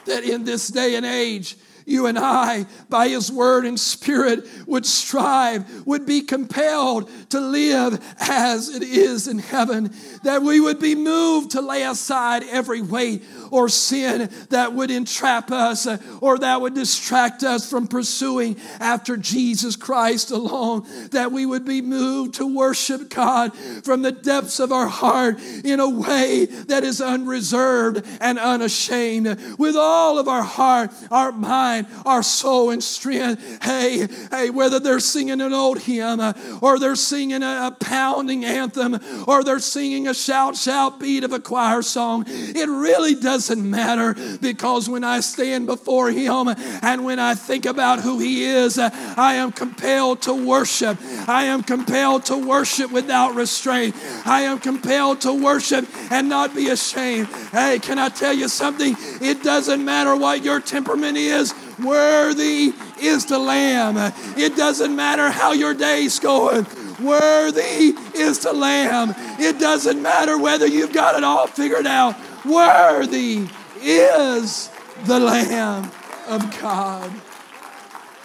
That 0.07 0.23
in 0.23 0.45
this 0.45 0.69
day 0.69 0.95
and 0.95 1.05
age, 1.05 1.57
you 1.87 2.07
and 2.07 2.19
I, 2.19 2.67
by 2.89 3.09
His 3.09 3.31
Word 3.31 3.65
and 3.65 3.79
Spirit, 3.79 4.45
would 4.67 4.85
strive, 4.85 5.87
would 5.87 6.05
be 6.05 6.21
compelled 6.21 7.09
to 7.31 7.41
live 7.41 8.05
as 8.19 8.69
it 8.69 8.83
is 8.83 9.29
in 9.29 9.39
heaven, 9.39 9.95
that 10.25 10.43
we 10.43 10.59
would 10.59 10.81
be 10.81 10.97
moved 10.97 11.53
to 11.53 11.61
lay 11.61 11.85
aside 11.85 12.43
every 12.51 12.83
weight 12.83 13.23
or 13.53 13.69
sin 13.69 14.29
that 14.51 14.73
would 14.73 14.91
entrap 14.91 15.53
us 15.53 15.87
uh, 15.87 15.99
or 16.21 16.39
that 16.39 16.61
would 16.61 16.75
distract 16.75 17.45
us 17.45 17.71
from 17.71 17.87
pursuing 17.87 18.57
after 18.81 19.17
Jesus 19.17 19.77
Christ 19.77 20.33
alone, 20.33 20.85
that 21.11 21.31
we 21.31 21.47
would 21.47 21.65
be 21.65 21.83
moved 21.83 22.35
to 22.35 22.53
worship 22.53 23.11
God 23.11 23.57
from 23.57 24.03
the 24.03 24.11
depths 24.13 24.59
of 24.59 24.73
our 24.73 24.89
heart 24.89 25.41
in 25.65 25.79
a 25.79 25.89
way 25.89 26.47
that 26.47 26.83
is 26.83 27.01
unreserved 27.01 28.05
and 28.21 28.41
unashamed. 28.41 29.57
With 29.57 29.77
all 29.77 30.19
of 30.19 30.27
our 30.27 30.43
heart, 30.43 30.91
our 31.13 31.31
mind, 31.31 31.76
mind, 31.83 32.03
our 32.05 32.23
soul, 32.23 32.71
and 32.71 32.83
strength. 32.83 33.63
Hey, 33.63 34.07
hey, 34.31 34.51
whether 34.51 34.79
they're 34.79 35.01
singing 35.01 35.41
an 35.41 35.53
old 35.53 35.81
hymn 35.81 36.21
uh, 36.21 36.33
or 36.61 36.79
they're 36.79 36.97
singing 36.97 37.43
a, 37.43 37.69
a 37.69 37.77
pounding 37.79 38.45
anthem 38.45 38.99
or 39.27 39.45
they're 39.45 39.59
singing 39.59 40.09
a 40.09 40.15
shout, 40.15 40.57
shout 40.57 41.01
beat 41.01 41.25
of 41.25 41.33
a 41.33 41.41
choir 41.41 41.83
song, 41.83 42.25
it 42.27 42.69
really 42.69 43.15
doesn't 43.15 43.69
matter 43.69 44.15
because 44.41 44.89
when 44.89 45.05
I 45.05 45.21
stand 45.21 45.67
before 45.67 46.11
Him 46.11 46.49
and 46.83 47.05
when 47.05 47.19
I 47.19 47.35
think 47.35 47.67
about 47.67 48.01
who 48.01 48.19
He 48.19 48.45
is, 48.45 48.79
uh, 48.79 48.91
I 49.17 49.35
am 49.35 49.53
compelled 49.53 50.23
to 50.23 50.47
worship. 50.47 50.99
I 51.29 51.45
am 51.45 51.63
compelled 51.63 52.27
to 52.27 52.37
worship 52.37 52.91
without 52.91 53.35
restraint. 53.35 53.95
I 54.25 54.43
am 54.43 54.59
compelled 54.59 55.21
to 55.23 55.33
worship 55.33 55.87
and 56.11 56.29
not 56.29 56.55
be 56.55 56.69
ashamed. 56.69 57.29
Hey, 57.53 57.79
can 57.79 57.99
I 57.99 58.09
tell 58.09 58.33
you 58.33 58.49
something? 58.49 58.95
It 59.21 59.43
doesn't 59.43 59.85
matter 59.85 60.17
what 60.17 60.45
your 60.45 60.61
temperament 60.61 61.17
is. 61.17 61.55
Worthy 61.83 62.73
is 63.01 63.27
the 63.27 63.39
Lamb. 63.39 64.13
It 64.37 64.57
doesn't 64.57 64.95
matter 64.95 65.31
how 65.31 65.53
your 65.53 65.75
day's 65.75 66.19
going. 66.19 66.67
Worthy 67.03 67.95
is 68.15 68.39
the 68.39 68.53
Lamb. 68.53 69.15
It 69.39 69.59
doesn't 69.59 70.01
matter 70.01 70.39
whether 70.39 70.67
you've 70.67 70.93
got 70.93 71.17
it 71.17 71.25
all 71.25 71.47
figured 71.47 71.87
out. 71.87 72.17
Worthy 72.47 73.49
is 73.83 74.71
the 75.05 75.21
Lamb 75.21 75.91
of 76.29 76.61
God. 76.61 77.13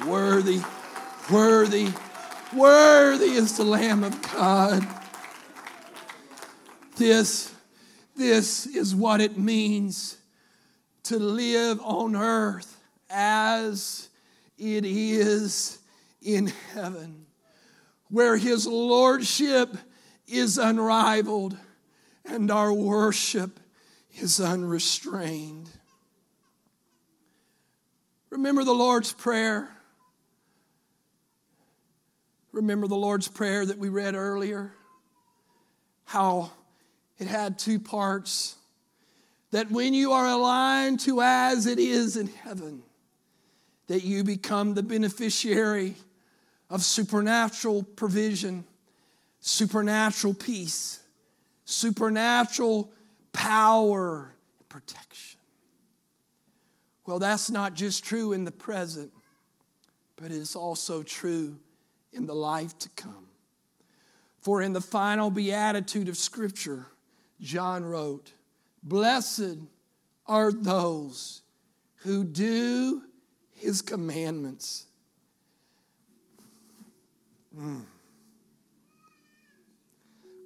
Worthy, 0.07 0.61
worthy, 1.29 1.89
worthy 2.55 3.31
is 3.31 3.57
the 3.57 3.65
Lamb 3.65 4.03
of 4.03 4.21
God. 4.33 4.87
This, 6.95 7.53
this 8.15 8.65
is 8.65 8.95
what 8.95 9.19
it 9.19 9.37
means 9.37 10.17
to 11.03 11.19
live 11.19 11.81
on 11.81 12.15
earth 12.15 12.70
as 13.11 14.09
it 14.57 14.85
is 14.85 15.79
in 16.21 16.51
heaven, 16.73 17.25
where 18.09 18.37
his 18.37 18.67
lordship 18.67 19.75
is 20.27 20.57
unrivaled 20.57 21.57
and 22.25 22.51
our 22.51 22.71
worship 22.71 23.59
is 24.13 24.39
unrestrained. 24.39 25.69
Remember 28.29 28.63
the 28.63 28.73
Lord's 28.73 29.11
Prayer. 29.11 29.69
Remember 32.51 32.87
the 32.87 32.95
Lord's 32.95 33.27
Prayer 33.27 33.65
that 33.65 33.77
we 33.77 33.89
read 33.89 34.15
earlier? 34.15 34.73
How 36.05 36.51
it 37.17 37.27
had 37.27 37.59
two 37.59 37.79
parts. 37.79 38.55
That 39.51 39.69
when 39.69 39.93
you 39.93 40.13
are 40.13 40.27
aligned 40.27 41.01
to 41.01 41.21
as 41.21 41.65
it 41.65 41.77
is 41.77 42.15
in 42.15 42.27
heaven, 42.27 42.83
that 43.91 44.05
you 44.05 44.23
become 44.23 44.73
the 44.73 44.81
beneficiary 44.81 45.95
of 46.69 46.81
supernatural 46.81 47.83
provision, 47.83 48.63
supernatural 49.41 50.33
peace, 50.33 51.01
supernatural 51.65 52.89
power, 53.33 54.33
and 54.59 54.69
protection. 54.69 55.41
Well, 57.05 57.19
that's 57.19 57.51
not 57.51 57.73
just 57.73 58.05
true 58.05 58.31
in 58.31 58.45
the 58.45 58.51
present, 58.51 59.11
but 60.15 60.31
it's 60.31 60.55
also 60.55 61.03
true 61.03 61.57
in 62.13 62.25
the 62.25 62.33
life 62.33 62.79
to 62.79 62.89
come. 62.95 63.27
For 64.39 64.61
in 64.61 64.71
the 64.71 64.79
final 64.79 65.29
beatitude 65.29 66.07
of 66.07 66.15
Scripture, 66.15 66.85
John 67.41 67.83
wrote, 67.83 68.31
Blessed 68.83 69.57
are 70.27 70.53
those 70.53 71.41
who 71.97 72.23
do 72.23 73.01
his 73.61 73.83
commandments. 73.83 74.87
Mm. 77.57 77.83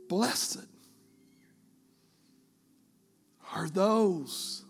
Blessed 0.10 0.68
are 3.54 3.70
those 3.70 4.66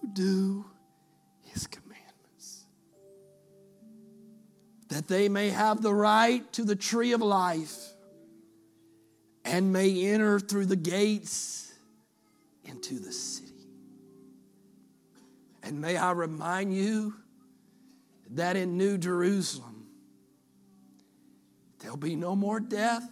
who 0.00 0.08
do 0.08 0.64
his 1.44 1.68
commandments, 1.68 2.64
that 4.88 5.06
they 5.06 5.28
may 5.28 5.50
have 5.50 5.80
the 5.80 5.94
right 5.94 6.52
to 6.54 6.64
the 6.64 6.74
tree 6.74 7.12
of 7.12 7.20
life 7.20 7.76
and 9.44 9.72
may 9.72 10.06
enter 10.06 10.40
through 10.40 10.66
the 10.66 10.76
gates 10.76 11.72
into 12.64 12.98
the 12.98 13.12
city. 13.12 13.41
And 15.62 15.80
may 15.80 15.96
I 15.96 16.10
remind 16.12 16.74
you 16.74 17.14
that 18.30 18.56
in 18.56 18.76
New 18.76 18.98
Jerusalem, 18.98 19.86
there'll 21.78 21.96
be 21.96 22.16
no 22.16 22.34
more 22.34 22.58
death, 22.58 23.08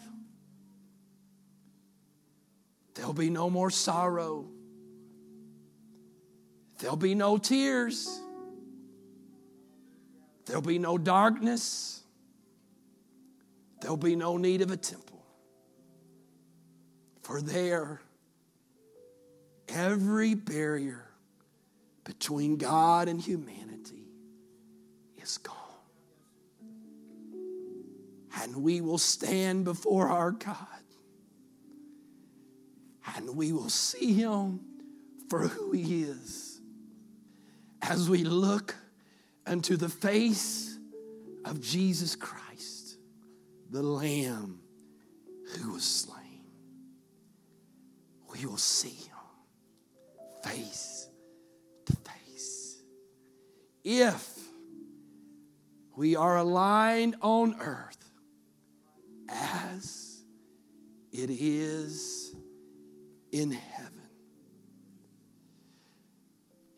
there'll 2.94 3.12
be 3.12 3.30
no 3.30 3.50
more 3.50 3.70
sorrow, 3.70 4.46
there'll 6.78 6.96
be 6.96 7.14
no 7.14 7.38
tears, 7.38 8.20
there'll 10.46 10.62
be 10.62 10.78
no 10.78 10.98
darkness, 10.98 12.02
there'll 13.80 13.96
be 13.96 14.16
no 14.16 14.36
need 14.36 14.62
of 14.62 14.70
a 14.70 14.76
temple. 14.76 15.24
For 17.22 17.40
there, 17.40 18.00
every 19.68 20.34
barrier 20.34 21.09
between 22.10 22.56
God 22.56 23.06
and 23.06 23.20
humanity 23.20 24.08
is 25.22 25.38
gone. 25.38 25.56
And 28.42 28.64
we 28.64 28.80
will 28.80 28.98
stand 28.98 29.64
before 29.64 30.08
our 30.08 30.32
God 30.32 30.56
and 33.16 33.36
we 33.36 33.52
will 33.52 33.68
see 33.68 34.12
him 34.12 34.60
for 35.28 35.46
who 35.46 35.70
he 35.70 36.02
is 36.02 36.60
as 37.82 38.10
we 38.10 38.24
look 38.24 38.74
unto 39.46 39.76
the 39.76 39.88
face 39.88 40.78
of 41.44 41.60
Jesus 41.60 42.16
Christ, 42.16 42.98
the 43.70 43.82
Lamb 43.82 44.60
who 45.56 45.74
was 45.74 45.84
slain 45.84 46.20
we 48.32 48.46
will 48.46 48.56
see 48.56 48.88
him 48.88 49.16
face. 50.42 50.99
If 53.82 54.38
we 55.96 56.16
are 56.16 56.38
aligned 56.38 57.16
on 57.20 57.56
earth 57.60 58.10
as 59.28 60.22
it 61.12 61.30
is 61.30 62.34
in 63.32 63.50
heaven. 63.50 63.92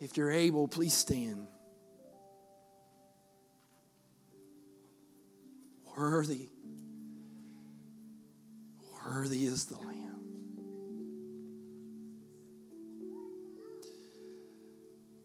If 0.01 0.17
you're 0.17 0.33
able, 0.33 0.67
please 0.69 0.95
stand. 0.95 1.47
Worthy, 5.97 6.49
worthy 9.05 9.45
is 9.45 9.67
the 9.67 9.77
Lamb. 9.77 10.12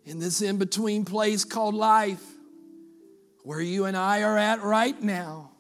In 0.08 0.20
this 0.20 0.42
in 0.42 0.58
between 0.58 1.04
place 1.04 1.44
called 1.44 1.76
life, 1.76 2.24
where 3.44 3.60
you 3.60 3.84
and 3.84 3.98
I 3.98 4.24
are 4.24 4.38
at 4.38 4.64
right 4.64 5.00
now. 5.04 5.52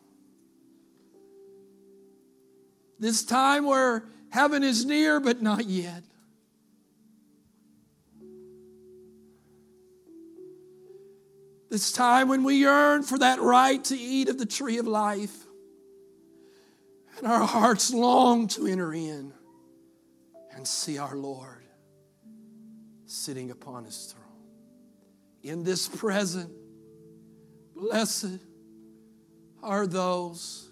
This 2.97 3.25
time 3.25 3.65
where 3.65 4.05
heaven 4.29 4.63
is 4.63 4.86
near 4.86 5.19
but 5.19 5.41
not 5.41 5.65
yet. 5.65 6.01
This 11.69 11.91
time 11.91 12.29
when 12.29 12.45
we 12.45 12.55
yearn 12.55 13.03
for 13.03 13.17
that 13.17 13.41
right 13.41 13.83
to 13.83 13.97
eat 13.97 14.29
of 14.29 14.38
the 14.38 14.45
tree 14.45 14.77
of 14.77 14.88
life, 14.88 15.36
and 17.17 17.27
our 17.27 17.45
hearts 17.45 17.93
long 17.93 18.47
to 18.47 18.65
enter 18.65 18.93
in 18.93 19.33
and 20.55 20.65
see 20.65 20.97
our 20.97 21.17
Lord 21.17 21.65
sitting 23.05 23.51
upon 23.51 23.83
his 23.83 24.13
throne 24.13 24.27
in 25.47 25.63
this 25.63 25.88
present. 25.88 26.51
Blessed 27.75 28.39
are 29.63 29.88
those 29.88 30.69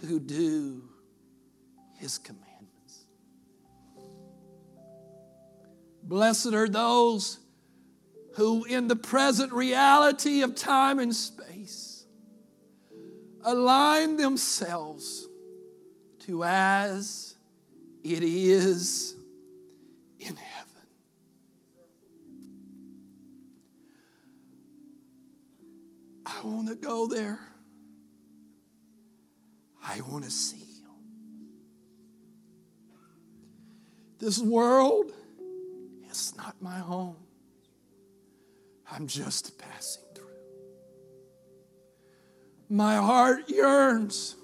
who 0.00 0.20
do 0.20 0.82
his 1.98 2.18
commandments. 2.18 3.06
Blessed 6.02 6.52
are 6.52 6.68
those 6.68 7.38
who, 8.34 8.64
in 8.64 8.88
the 8.88 8.96
present 8.96 9.52
reality 9.52 10.42
of 10.42 10.54
time 10.54 10.98
and 10.98 11.14
space, 11.14 12.04
align 13.42 14.16
themselves 14.16 15.28
to 16.20 16.44
as 16.44 17.36
it 18.02 18.22
is 18.22 19.14
in 20.18 20.36
heaven. 20.36 20.53
Want 26.48 26.68
to 26.68 26.74
go 26.74 27.06
there. 27.06 27.38
I 29.82 30.00
want 30.08 30.24
to 30.24 30.30
see 30.30 30.56
you. 30.56 30.90
This 34.18 34.38
world 34.38 35.12
is 36.10 36.34
not 36.36 36.56
my 36.60 36.78
home. 36.78 37.16
I'm 38.90 39.06
just 39.06 39.58
passing 39.58 40.04
through. 40.14 40.24
My 42.68 42.96
heart 42.96 43.48
yearns, 43.50 44.36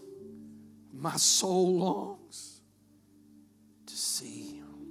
my 0.92 1.16
soul 1.16 1.78
longs 1.78 2.60
to 3.86 3.94
see 3.96 4.56
Him, 4.56 4.86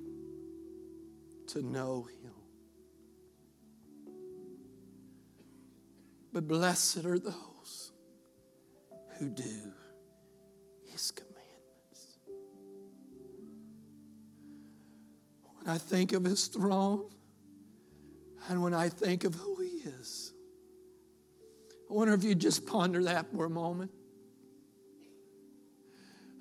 to 1.48 1.62
know 1.62 2.08
Him. 2.12 2.19
But 6.32 6.48
blessed 6.48 7.06
are 7.06 7.20
those 7.20 7.92
who 9.18 9.30
do 9.30 9.74
his 10.86 11.12
commandments. 11.12 12.20
When 15.58 15.68
I 15.68 15.78
think 15.78 16.14
of 16.14 16.24
his 16.24 16.48
throne 16.48 17.10
and 18.48 18.62
when 18.62 18.74
I 18.74 18.90
think 18.90 19.24
of 19.24 19.34
who 19.36 19.56
he 19.62 19.90
is, 19.90 20.34
I 21.90 21.94
wonder 21.94 22.14
if 22.14 22.24
you'd 22.24 22.40
just 22.40 22.68
ponder 22.68 23.04
that 23.06 23.32
for 23.34 23.46
a 23.46 23.50
moment. 23.50 23.92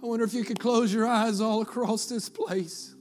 I 0.03 0.07
wonder 0.07 0.24
if 0.24 0.35
you 0.35 0.44
could 0.44 0.61
close 0.61 0.92
your 0.92 1.07
eyes 1.07 1.40
all 1.40 1.62
across 1.62 2.07
this 2.07 2.29
place. 2.29 2.94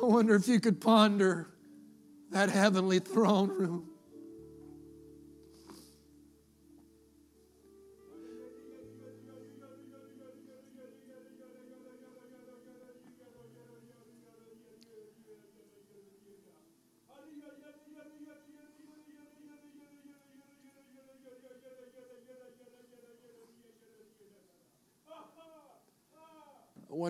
I 0.00 0.06
wonder 0.06 0.34
if 0.34 0.46
you 0.46 0.60
could 0.60 0.80
ponder 0.80 1.50
that 2.30 2.48
heavenly 2.48 3.00
throne 3.00 3.48
room. 3.48 3.90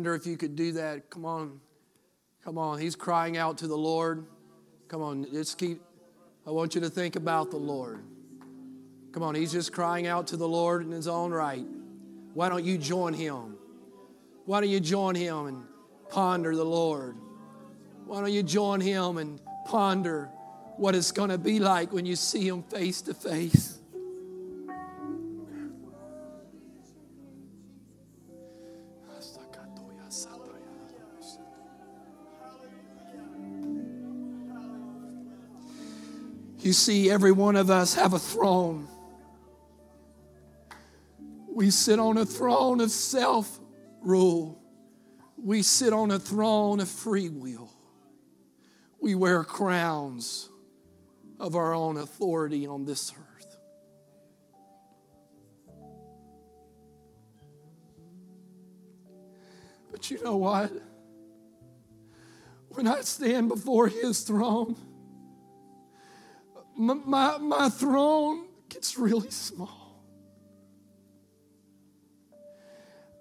Wonder 0.06 0.14
if 0.14 0.24
you 0.24 0.36
could 0.36 0.54
do 0.54 0.70
that. 0.70 1.10
Come 1.10 1.24
on. 1.24 1.60
Come 2.44 2.58
on. 2.58 2.78
He's 2.78 2.94
crying 2.94 3.36
out 3.36 3.58
to 3.58 3.66
the 3.66 3.76
Lord. 3.76 4.24
Come 4.86 5.02
on. 5.02 5.26
Just 5.32 5.58
keep. 5.58 5.82
I 6.46 6.52
want 6.52 6.76
you 6.76 6.80
to 6.82 6.88
think 6.88 7.16
about 7.16 7.50
the 7.50 7.56
Lord. 7.56 8.04
Come 9.10 9.24
on. 9.24 9.34
He's 9.34 9.50
just 9.50 9.72
crying 9.72 10.06
out 10.06 10.28
to 10.28 10.36
the 10.36 10.46
Lord 10.46 10.82
in 10.82 10.92
his 10.92 11.08
own 11.08 11.32
right. 11.32 11.66
Why 12.34 12.48
don't 12.48 12.64
you 12.64 12.78
join 12.78 13.14
him? 13.14 13.56
Why 14.44 14.60
don't 14.60 14.70
you 14.70 14.78
join 14.78 15.16
him 15.16 15.46
and 15.46 15.64
ponder 16.08 16.54
the 16.54 16.64
Lord? 16.64 17.16
Why 18.04 18.20
don't 18.20 18.32
you 18.32 18.44
join 18.44 18.80
him 18.80 19.18
and 19.18 19.40
ponder 19.64 20.30
what 20.76 20.94
it's 20.94 21.10
going 21.10 21.30
to 21.30 21.38
be 21.38 21.58
like 21.58 21.92
when 21.92 22.06
you 22.06 22.14
see 22.14 22.46
him 22.46 22.62
face 22.62 23.02
to 23.02 23.14
face? 23.14 23.75
You 36.66 36.72
see, 36.72 37.08
every 37.08 37.30
one 37.30 37.54
of 37.54 37.70
us 37.70 37.94
have 37.94 38.12
a 38.12 38.18
throne. 38.18 38.88
We 41.48 41.70
sit 41.70 42.00
on 42.00 42.16
a 42.18 42.26
throne 42.26 42.80
of 42.80 42.90
self 42.90 43.60
rule. 44.02 44.60
We 45.36 45.62
sit 45.62 45.92
on 45.92 46.10
a 46.10 46.18
throne 46.18 46.80
of 46.80 46.88
free 46.88 47.28
will. 47.28 47.70
We 49.00 49.14
wear 49.14 49.44
crowns 49.44 50.48
of 51.38 51.54
our 51.54 51.72
own 51.72 51.98
authority 51.98 52.66
on 52.66 52.84
this 52.84 53.12
earth. 53.12 53.56
But 59.92 60.10
you 60.10 60.20
know 60.20 60.36
what? 60.36 60.72
When 62.70 62.88
I 62.88 63.02
stand 63.02 63.50
before 63.50 63.86
His 63.86 64.22
throne, 64.22 64.74
my, 66.76 66.94
my, 66.94 67.38
my 67.38 67.68
throne 67.68 68.46
gets 68.68 68.98
really 68.98 69.30
small. 69.30 70.02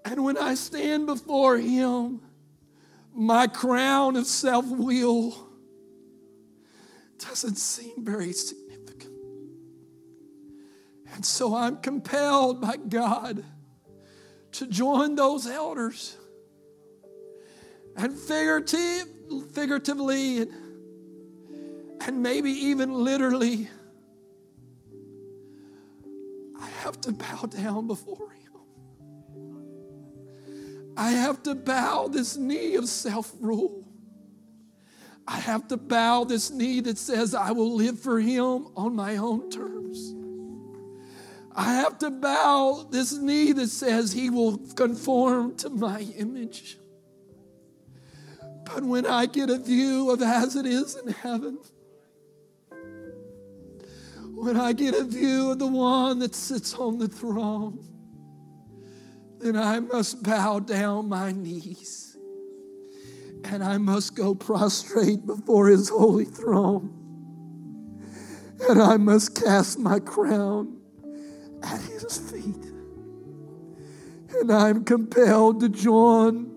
And 0.04 0.24
when 0.24 0.38
I 0.38 0.54
stand 0.54 1.08
before 1.08 1.58
Him, 1.58 2.22
my 3.14 3.48
crown 3.48 4.16
of 4.18 4.28
self 4.28 4.66
will 4.68 5.50
doesn't 7.18 7.56
seem 7.56 8.04
very 8.04 8.34
significant. 8.34 9.14
And 11.14 11.26
so 11.26 11.56
I'm 11.56 11.78
compelled 11.78 12.62
by 12.62 12.76
God 12.76 13.44
to 14.52 14.68
join 14.68 15.16
those 15.16 15.48
elders 15.48 16.18
and 17.96 18.14
figurative, 18.14 19.08
figuratively 19.54 20.42
and, 20.42 20.65
and 22.02 22.22
maybe 22.22 22.52
even 22.52 22.94
literally, 22.94 23.70
I 26.60 26.68
have 26.84 27.00
to 27.02 27.12
bow 27.12 27.44
down 27.50 27.88
before 27.88 28.32
Him. 28.32 28.46
I 30.98 31.12
have 31.12 31.44
to 31.44 31.56
bow 31.56 32.08
this 32.08 32.38
knee 32.38 32.76
of 32.76 32.88
self 32.88 33.34
rule. 33.40 33.86
I 35.28 35.40
have 35.40 35.68
to 35.70 35.78
bow 35.78 36.24
this 36.24 36.52
knee 36.52 36.82
that 36.82 36.98
says, 36.98 37.34
I 37.34 37.52
will 37.52 37.74
live 37.76 38.00
for 38.00 38.20
Him 38.20 38.68
on 38.76 38.96
my 38.96 39.18
own 39.18 39.50
terms. 39.50 40.14
I 41.56 41.74
have 41.76 41.98
to 42.00 42.12
bow 42.12 42.86
this 42.92 43.14
knee 43.14 43.54
that 43.54 43.70
says 43.70 44.12
He 44.12 44.30
will 44.30 44.58
conform 44.76 45.56
to 45.58 45.70
my 45.70 46.02
image. 46.02 46.78
But 48.66 48.84
when 48.84 49.06
I 49.06 49.26
get 49.26 49.50
a 49.50 49.58
view 49.58 50.12
of 50.12 50.22
as 50.22 50.56
it 50.56 50.66
is 50.66 50.96
in 50.96 51.14
heaven, 51.14 51.60
when 54.36 54.58
I 54.60 54.74
get 54.74 54.94
a 54.94 55.04
view 55.04 55.52
of 55.52 55.60
the 55.60 55.68
one 55.68 56.20
that 56.20 56.36
sits 56.36 56.74
on 56.74 56.98
the 56.98 57.08
throne, 57.08 57.80
then 59.40 59.56
I 59.56 59.80
must 59.80 60.24
bow 60.24 60.60
down 60.60 61.08
my 61.08 61.32
knees 61.32 62.18
and 63.46 63.64
I 63.64 63.78
must 63.78 64.16
go 64.16 64.36
prostrate 64.36 65.26
before 65.26 65.68
his 65.68 65.90
holy 65.90 66.26
throne. 66.26 66.92
And 68.70 68.82
I 68.82 68.98
must 68.98 69.42
cast 69.42 69.80
my 69.80 70.00
crown 70.00 70.78
at 71.64 71.82
his 71.82 72.18
feet. 72.18 72.66
And 74.40 74.52
I'm 74.52 74.84
compelled 74.84 75.60
to 75.62 75.70
join 75.70 76.52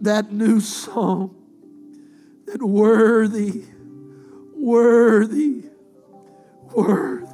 that 0.00 0.32
new 0.32 0.60
song 0.60 1.34
that 2.46 2.62
worthy, 2.62 3.64
worthy, 4.54 5.64
worthy 6.74 7.32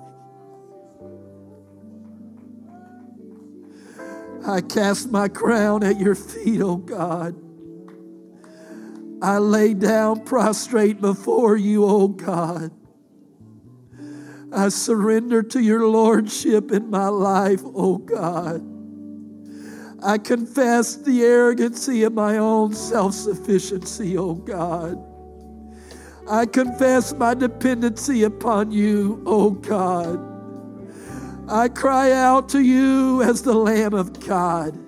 I 4.47 4.63
cast 4.63 5.11
my 5.11 5.29
crown 5.29 5.83
at 5.83 6.01
your 6.01 6.15
feet, 6.15 6.63
O 6.63 6.71
oh 6.71 6.77
God. 6.77 7.37
I 9.21 9.39
lay 9.39 9.75
down 9.75 10.25
prostrate 10.25 11.01
before 11.01 11.57
you, 11.57 11.85
O 11.85 11.89
oh 11.89 12.09
God. 12.09 12.71
I 14.51 14.71
surrender 14.71 15.43
to 15.43 15.61
your 15.61 15.87
lordship 15.87 16.73
in 16.73 16.89
my 16.89 17.09
life, 17.09 17.63
O 17.63 17.73
oh 17.75 17.99
God. 17.99 18.65
I 20.03 20.17
confess 20.17 20.97
the 20.97 21.23
arrogancy 21.23 22.05
of 22.05 22.15
my 22.15 22.39
own 22.39 22.73
self 22.73 23.13
sufficiency, 23.15 24.17
O 24.17 24.35
God. 24.35 25.05
I 26.31 26.45
confess 26.45 27.15
my 27.15 27.33
dependency 27.33 28.25
upon 28.25 28.71
you, 28.71 29.23
O 29.25 29.51
God. 29.51 30.21
I 31.49 31.69
cry 31.69 32.13
out 32.13 32.51
to 32.51 32.61
you 32.61 33.23
as 33.23 33.41
the 33.41 33.55
Lamb 33.55 33.95
of 33.95 34.21
God. 34.27 34.79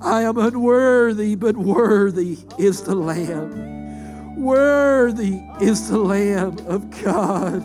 I 0.00 0.22
am 0.22 0.38
unworthy, 0.38 1.34
but 1.34 1.56
worthy 1.56 2.38
is 2.56 2.82
the 2.82 2.94
Lamb. 2.94 4.36
Worthy 4.36 5.40
is 5.60 5.88
the 5.90 5.98
Lamb 5.98 6.58
of 6.68 6.88
God. 7.02 7.64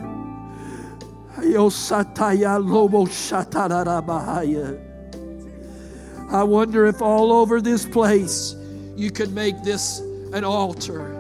I 6.32 6.44
wonder 6.44 6.86
if 6.88 7.02
all 7.02 7.32
over 7.34 7.62
this 7.62 7.86
place 7.86 8.56
you 8.96 9.12
could 9.12 9.34
make 9.34 9.62
this 9.64 10.00
an 10.34 10.44
altar. 10.44 11.19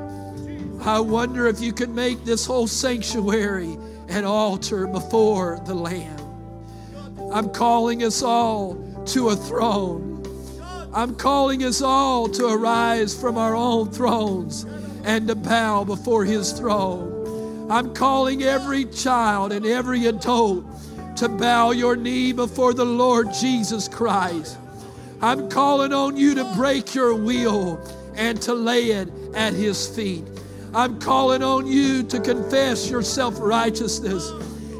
I 0.81 1.01
wonder 1.01 1.47
if 1.47 1.59
you 1.59 1.73
could 1.73 1.89
make 1.89 2.23
this 2.23 2.45
whole 2.45 2.67
sanctuary 2.67 3.77
an 4.07 4.23
altar 4.23 4.87
before 4.87 5.61
the 5.65 5.73
Lamb. 5.73 6.19
I'm 7.33 7.49
calling 7.49 8.03
us 8.03 8.23
all 8.23 8.75
to 9.07 9.29
a 9.29 9.35
throne. 9.35 10.23
I'm 10.93 11.15
calling 11.15 11.63
us 11.65 11.81
all 11.81 12.29
to 12.29 12.47
arise 12.47 13.19
from 13.19 13.37
our 13.37 13.55
own 13.55 13.91
thrones 13.91 14.65
and 15.03 15.27
to 15.27 15.35
bow 15.35 15.83
before 15.83 16.23
His 16.23 16.53
throne. 16.53 17.69
I'm 17.69 17.93
calling 17.93 18.41
every 18.43 18.85
child 18.85 19.51
and 19.51 19.65
every 19.65 20.07
adult 20.07 20.65
to 21.17 21.27
bow 21.27 21.71
your 21.71 21.97
knee 21.97 22.31
before 22.31 22.73
the 22.73 22.85
Lord 22.85 23.33
Jesus 23.33 23.89
Christ. 23.89 24.57
I'm 25.21 25.49
calling 25.49 25.93
on 25.93 26.15
you 26.15 26.33
to 26.35 26.45
break 26.55 26.95
your 26.95 27.13
will 27.13 27.79
and 28.15 28.41
to 28.43 28.53
lay 28.53 28.91
it 28.91 29.09
at 29.35 29.53
His 29.53 29.87
feet. 29.87 30.23
I'm 30.73 30.99
calling 30.99 31.43
on 31.43 31.67
you 31.67 32.03
to 32.03 32.19
confess 32.19 32.89
your 32.89 33.01
self 33.01 33.39
righteousness 33.39 34.31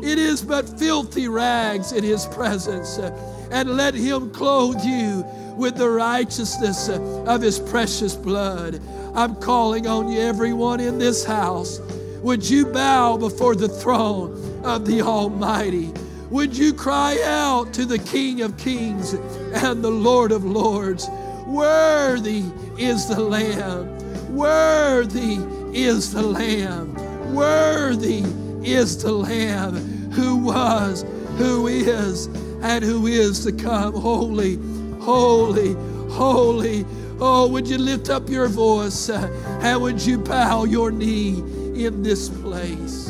it 0.02 0.18
is 0.18 0.42
but 0.42 0.80
filthy 0.80 1.28
rags 1.28 1.92
in 1.92 2.04
His 2.04 2.26
presence. 2.28 2.98
Uh, 2.98 3.12
and 3.52 3.76
let 3.76 3.94
Him 3.94 4.32
clothe 4.32 4.82
you 4.84 5.26
with 5.58 5.76
the 5.76 5.90
righteousness 5.90 6.88
uh, 6.88 7.02
of 7.28 7.42
His 7.42 7.60
precious 7.60 8.16
blood. 8.16 8.82
I'm 9.14 9.36
calling 9.36 9.88
on 9.88 10.10
you, 10.10 10.22
everyone 10.22 10.80
in 10.80 11.00
this 11.00 11.26
house. 11.26 11.80
Would 12.22 12.50
you 12.50 12.66
bow 12.66 13.18
before 13.18 13.56
the 13.56 13.68
throne 13.68 14.62
of 14.64 14.86
the 14.86 15.02
Almighty? 15.02 15.92
Would 16.30 16.56
you 16.56 16.74
cry 16.74 17.20
out 17.26 17.74
to 17.74 17.86
the 17.86 18.00
King 18.00 18.42
of 18.42 18.56
Kings 18.58 19.14
and 19.14 19.84
the 19.84 19.90
Lord 19.90 20.32
of 20.32 20.46
Lords? 20.46 21.10
Worthy 21.46 22.44
is 22.78 23.08
the 23.08 23.20
Lamb. 23.20 23.98
Worthy 24.34 25.40
is 25.74 26.14
the 26.14 26.22
Lamb. 26.22 26.94
Worthy 27.34 28.24
is 28.64 29.02
the 29.02 29.12
Lamb 29.12 29.76
who 30.12 30.38
was, 30.38 31.06
who 31.38 31.68
is, 31.68 32.28
and 32.62 32.84
who 32.84 33.08
is 33.08 33.44
to 33.46 33.52
come. 33.52 33.94
Holy, 33.94 34.58
holy, 35.00 35.74
holy. 36.12 36.86
Oh, 37.22 37.48
would 37.48 37.68
you 37.68 37.78
lift 37.78 38.10
up 38.10 38.30
your 38.30 38.48
voice 38.48 39.10
uh, 39.10 39.30
and 39.62 39.82
would 39.82 40.02
you 40.02 40.18
bow 40.18 40.64
your 40.64 40.92
knee 40.92 41.40
in 41.86 42.02
this 42.02 42.30
place? 42.30 43.10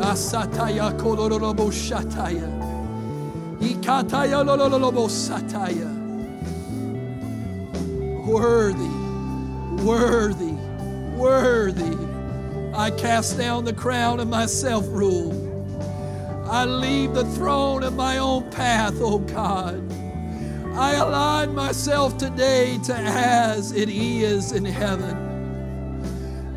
Asataya. 0.00 0.92
Ikataya. 3.60 4.44
Worthy, 8.26 8.88
worthy 9.82 10.56
worthy. 11.16 11.96
I 12.74 12.90
cast 12.90 13.38
down 13.38 13.64
the 13.64 13.72
crown 13.72 14.20
of 14.20 14.28
my 14.28 14.46
self 14.46 14.86
rule. 14.88 15.42
I 16.48 16.64
leave 16.64 17.14
the 17.14 17.24
throne 17.24 17.82
of 17.82 17.94
my 17.94 18.18
own 18.18 18.48
path, 18.50 18.94
oh 18.98 19.18
God. 19.18 19.82
I 20.76 20.94
align 20.94 21.54
myself 21.54 22.18
today 22.18 22.78
to 22.84 22.94
as 22.94 23.72
it 23.72 23.88
is 23.88 24.52
in 24.52 24.64
heaven. 24.64 25.24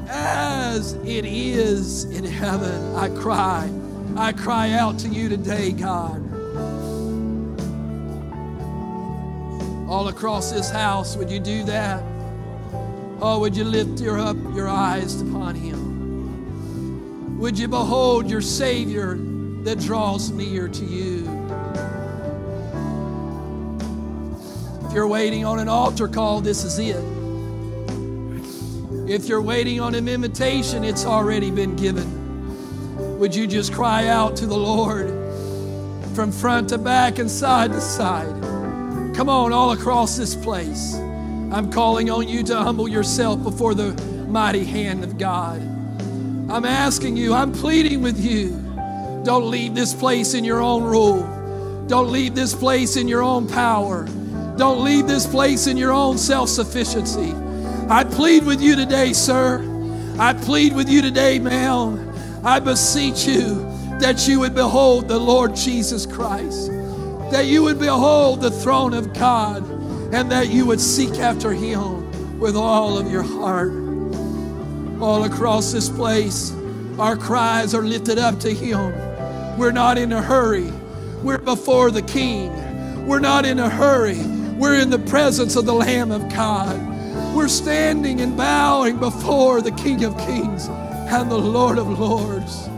As 0.10 0.94
it 0.94 1.26
is 1.26 2.04
in 2.06 2.26
heaven, 2.26 2.96
I 2.96 3.10
cry. 3.10 3.72
I 4.18 4.34
cry 4.34 4.74
out 4.74 5.00
to 5.00 5.08
you 5.08 5.30
today, 5.30 5.72
God. 5.72 6.29
All 9.90 10.08
across 10.10 10.52
this 10.52 10.70
house, 10.70 11.18
would 11.18 11.32
you 11.32 11.40
do 11.40 11.64
that? 11.64 12.04
Oh, 13.22 13.40
would 13.40 13.58
you 13.58 13.64
lift 13.64 14.00
your 14.00 14.20
up 14.20 14.38
your 14.54 14.68
eyes 14.68 15.20
upon 15.20 15.56
him? 15.56 17.40
Would 17.40 17.58
you 17.58 17.68
behold 17.68 18.30
your 18.30 18.42
Savior 18.42 19.18
that 19.64 19.80
draws 19.80 20.30
near 20.30 20.68
to 20.68 20.86
you? 20.86 21.28
If 24.86 24.94
you're 24.94 25.08
waiting 25.08 25.44
on 25.44 25.58
an 25.58 25.68
altar 25.68 26.08
call, 26.08 26.40
this 26.40 26.64
is 26.64 26.78
it. 26.78 27.04
If 29.10 29.28
you're 29.28 29.42
waiting 29.42 29.80
on 29.80 29.96
an 29.96 30.08
invitation, 30.08 30.84
it's 30.84 31.04
already 31.04 31.50
been 31.50 31.76
given. 31.76 33.18
Would 33.18 33.34
you 33.34 33.48
just 33.48 33.74
cry 33.74 34.06
out 34.08 34.36
to 34.36 34.46
the 34.46 34.56
Lord 34.56 35.10
from 36.14 36.32
front 36.32 36.70
to 36.70 36.78
back 36.78 37.18
and 37.18 37.30
side 37.30 37.72
to 37.72 37.82
side? 37.82 38.39
Come 39.20 39.28
on, 39.28 39.52
all 39.52 39.72
across 39.72 40.16
this 40.16 40.34
place. 40.34 40.96
I'm 40.96 41.70
calling 41.70 42.10
on 42.10 42.30
you 42.30 42.42
to 42.44 42.56
humble 42.56 42.88
yourself 42.88 43.44
before 43.44 43.74
the 43.74 43.92
mighty 44.30 44.64
hand 44.64 45.04
of 45.04 45.18
God. 45.18 45.60
I'm 46.50 46.64
asking 46.64 47.18
you, 47.18 47.34
I'm 47.34 47.52
pleading 47.52 48.02
with 48.02 48.18
you. 48.18 48.52
Don't 49.26 49.52
leave 49.52 49.76
this 49.76 49.94
place 49.94 50.36
in 50.36 50.46
your 50.46 50.62
own 50.62 50.86
rule. 50.86 51.24
Don't 51.88 52.10
leave 52.10 52.34
this 52.34 52.56
place 52.56 52.96
in 52.96 53.10
your 53.10 53.22
own 53.22 53.46
power. 53.46 54.06
Don't 54.56 54.86
leave 54.86 55.06
this 55.06 55.28
place 55.28 55.68
in 55.68 55.76
your 55.76 55.92
own 55.92 56.18
self 56.18 56.48
sufficiency. 56.48 57.34
I 57.90 58.06
plead 58.06 58.46
with 58.46 58.62
you 58.62 58.78
today, 58.78 59.12
sir. 59.12 59.60
I 60.18 60.32
plead 60.32 60.74
with 60.74 60.88
you 60.88 61.02
today, 61.02 61.40
ma'am. 61.40 62.10
I 62.46 62.62
beseech 62.62 63.28
you 63.28 63.56
that 64.00 64.30
you 64.30 64.40
would 64.40 64.56
behold 64.56 65.10
the 65.10 65.20
Lord 65.20 65.58
Jesus 65.58 66.06
Christ, 66.06 66.72
that 67.32 67.46
you 67.46 67.64
would 67.64 67.80
behold 67.80 68.42
the 68.42 68.52
throne 68.52 68.94
of 68.94 69.14
God, 69.14 69.64
and 70.14 70.32
that 70.32 70.50
you 70.50 70.66
would 70.66 70.82
seek 70.82 71.20
after 71.20 71.52
Him 71.52 72.40
with 72.40 72.56
all 72.56 72.98
of 72.98 73.12
your 73.12 73.24
heart. 73.24 73.72
All 75.02 75.24
across 75.24 75.72
this 75.72 75.90
place, 75.90 76.54
our 76.98 77.16
cries 77.16 77.74
are 77.74 77.84
lifted 77.84 78.18
up 78.18 78.40
to 78.42 78.54
Him. 78.54 78.94
We're 79.58 79.72
not 79.72 79.98
in 79.98 80.14
a 80.14 80.22
hurry, 80.22 80.72
we're 81.24 81.38
before 81.38 81.92
the 81.92 82.02
King. 82.02 83.06
We're 83.06 83.20
not 83.20 83.46
in 83.46 83.60
a 83.60 83.70
hurry. 83.70 84.22
We're 84.58 84.80
in 84.80 84.90
the 84.90 85.00
presence 85.00 85.56
of 85.56 85.66
the 85.66 85.74
Lamb 85.74 86.12
of 86.12 86.30
God. 86.30 86.80
We're 87.36 87.50
standing 87.50 88.22
and 88.22 88.38
bowing 88.38 88.98
before 88.98 89.62
the 89.62 89.72
King 89.72 90.06
of 90.06 90.18
Kings 90.18 90.68
and 90.68 91.30
the 91.30 91.38
Lord 91.38 91.78
of 91.78 92.00
Lords. 92.00 92.69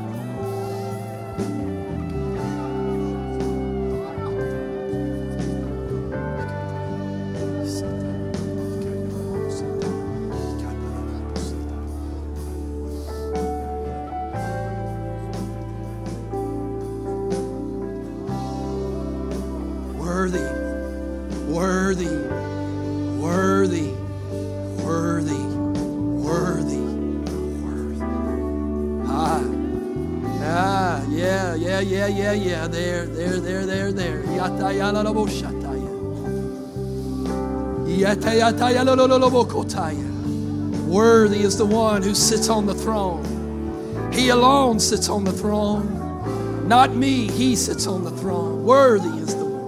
Worthy 40.88 41.42
is 41.42 41.58
the 41.58 41.66
one 41.66 42.04
who 42.04 42.14
sits 42.14 42.50
on 42.50 42.66
the 42.66 42.74
throne. 42.74 44.12
He 44.12 44.30
alone 44.30 44.80
sits 44.80 45.08
on 45.08 45.24
the 45.24 45.32
throne. 45.32 46.68
Not 46.68 46.96
me, 46.96 47.30
he 47.30 47.56
sits 47.56 47.88
on 47.88 48.04
the 48.04 48.12
throne. 48.12 48.66
Worthy 48.66 49.18
is 49.20 49.34
the 49.36 49.46
one. 49.46 49.62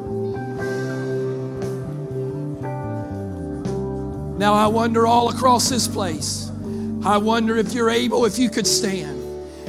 Now 4.38 4.54
I 4.54 4.68
wonder 4.68 5.08
all 5.08 5.30
across 5.30 5.70
this 5.70 5.88
place. 5.88 6.52
I 7.06 7.18
wonder 7.18 7.58
if 7.58 7.74
you're 7.74 7.90
able, 7.90 8.26
if 8.26 8.38
you 8.38 8.50
could 8.50 8.68
stand. 8.68 9.23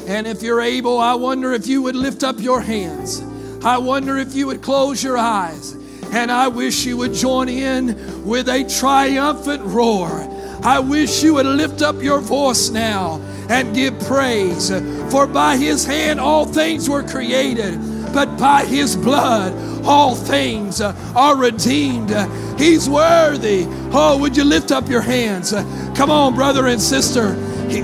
And 0.07 0.27
if 0.27 0.43
you're 0.43 0.61
able, 0.61 0.99
I 0.99 1.15
wonder 1.15 1.53
if 1.53 1.67
you 1.67 1.83
would 1.83 1.97
lift 1.97 2.23
up 2.23 2.39
your 2.39 2.61
hands. 2.61 3.23
I 3.65 3.79
wonder 3.79 4.19
if 4.19 4.35
you 4.35 4.47
would 4.49 4.61
close 4.61 5.03
your 5.03 5.17
eyes. 5.17 5.73
And 6.13 6.31
I 6.31 6.49
wish 6.49 6.85
you 6.85 6.97
would 6.99 7.15
join 7.15 7.49
in 7.49 8.25
with 8.25 8.49
a 8.49 8.65
triumphant 8.79 9.63
roar. 9.63 10.29
I 10.63 10.79
wish 10.79 11.23
you 11.23 11.35
would 11.35 11.47
lift 11.47 11.83
up 11.83 12.03
your 12.03 12.21
voice 12.21 12.69
now 12.71 13.21
and 13.49 13.75
give 13.75 13.99
praise. 14.01 14.71
For 15.11 15.27
by 15.27 15.57
his 15.57 15.85
hand 15.85 16.21
all 16.21 16.45
things 16.45 16.89
were 16.89 17.03
created, 17.03 17.79
but 18.13 18.39
by 18.39 18.65
his 18.65 18.97
blood 18.97 19.53
all 19.85 20.15
things 20.15 20.81
are 20.81 21.37
redeemed. 21.37 22.15
He's 22.59 22.89
worthy. 22.89 23.67
Oh, 23.93 24.19
would 24.21 24.37
you 24.37 24.45
lift 24.45 24.71
up 24.73 24.89
your 24.89 25.01
hands? 25.01 25.53
Come 25.97 26.11
on, 26.11 26.35
brother 26.35 26.67
and 26.67 26.81
sister. 26.81 27.35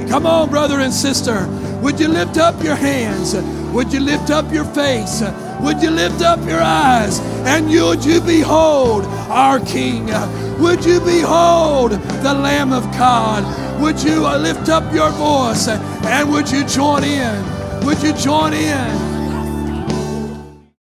Come 0.09 0.27
on, 0.27 0.51
brother 0.51 0.81
and 0.81 0.93
sister. 0.93 1.47
Would 1.83 1.99
you 1.99 2.09
lift 2.09 2.37
up 2.37 2.63
your 2.63 2.77
hands? 2.77 3.35
Would 3.73 3.93
you 3.93 4.01
lift 4.01 4.31
up 4.31 4.53
your 4.53 4.65
face? 4.65 5.23
Would 5.61 5.83
you 5.83 5.91
lift 5.91 6.23
up 6.23 6.41
your 6.47 6.61
eyes 6.61 7.21
and 7.47 7.69
would 7.69 8.05
you 8.05 8.21
behold 8.21 9.05
our 9.29 9.61
King? 9.61 10.07
Would 10.61 10.85
you 10.85 11.01
behold 11.01 11.93
the 11.93 12.35
Lamb 12.35 12.73
of 12.73 12.85
God? 12.93 13.43
Would 13.81 14.03
you 14.03 14.21
lift 14.21 14.69
up 14.69 14.93
your 14.93 15.11
voice 15.11 15.69
and 15.69 16.31
would 16.31 16.51
you 16.51 16.65
join 16.67 17.05
in? 17.05 17.87
Would 17.87 18.03
you 18.03 18.13
join 18.13 18.53
in? 18.53 19.10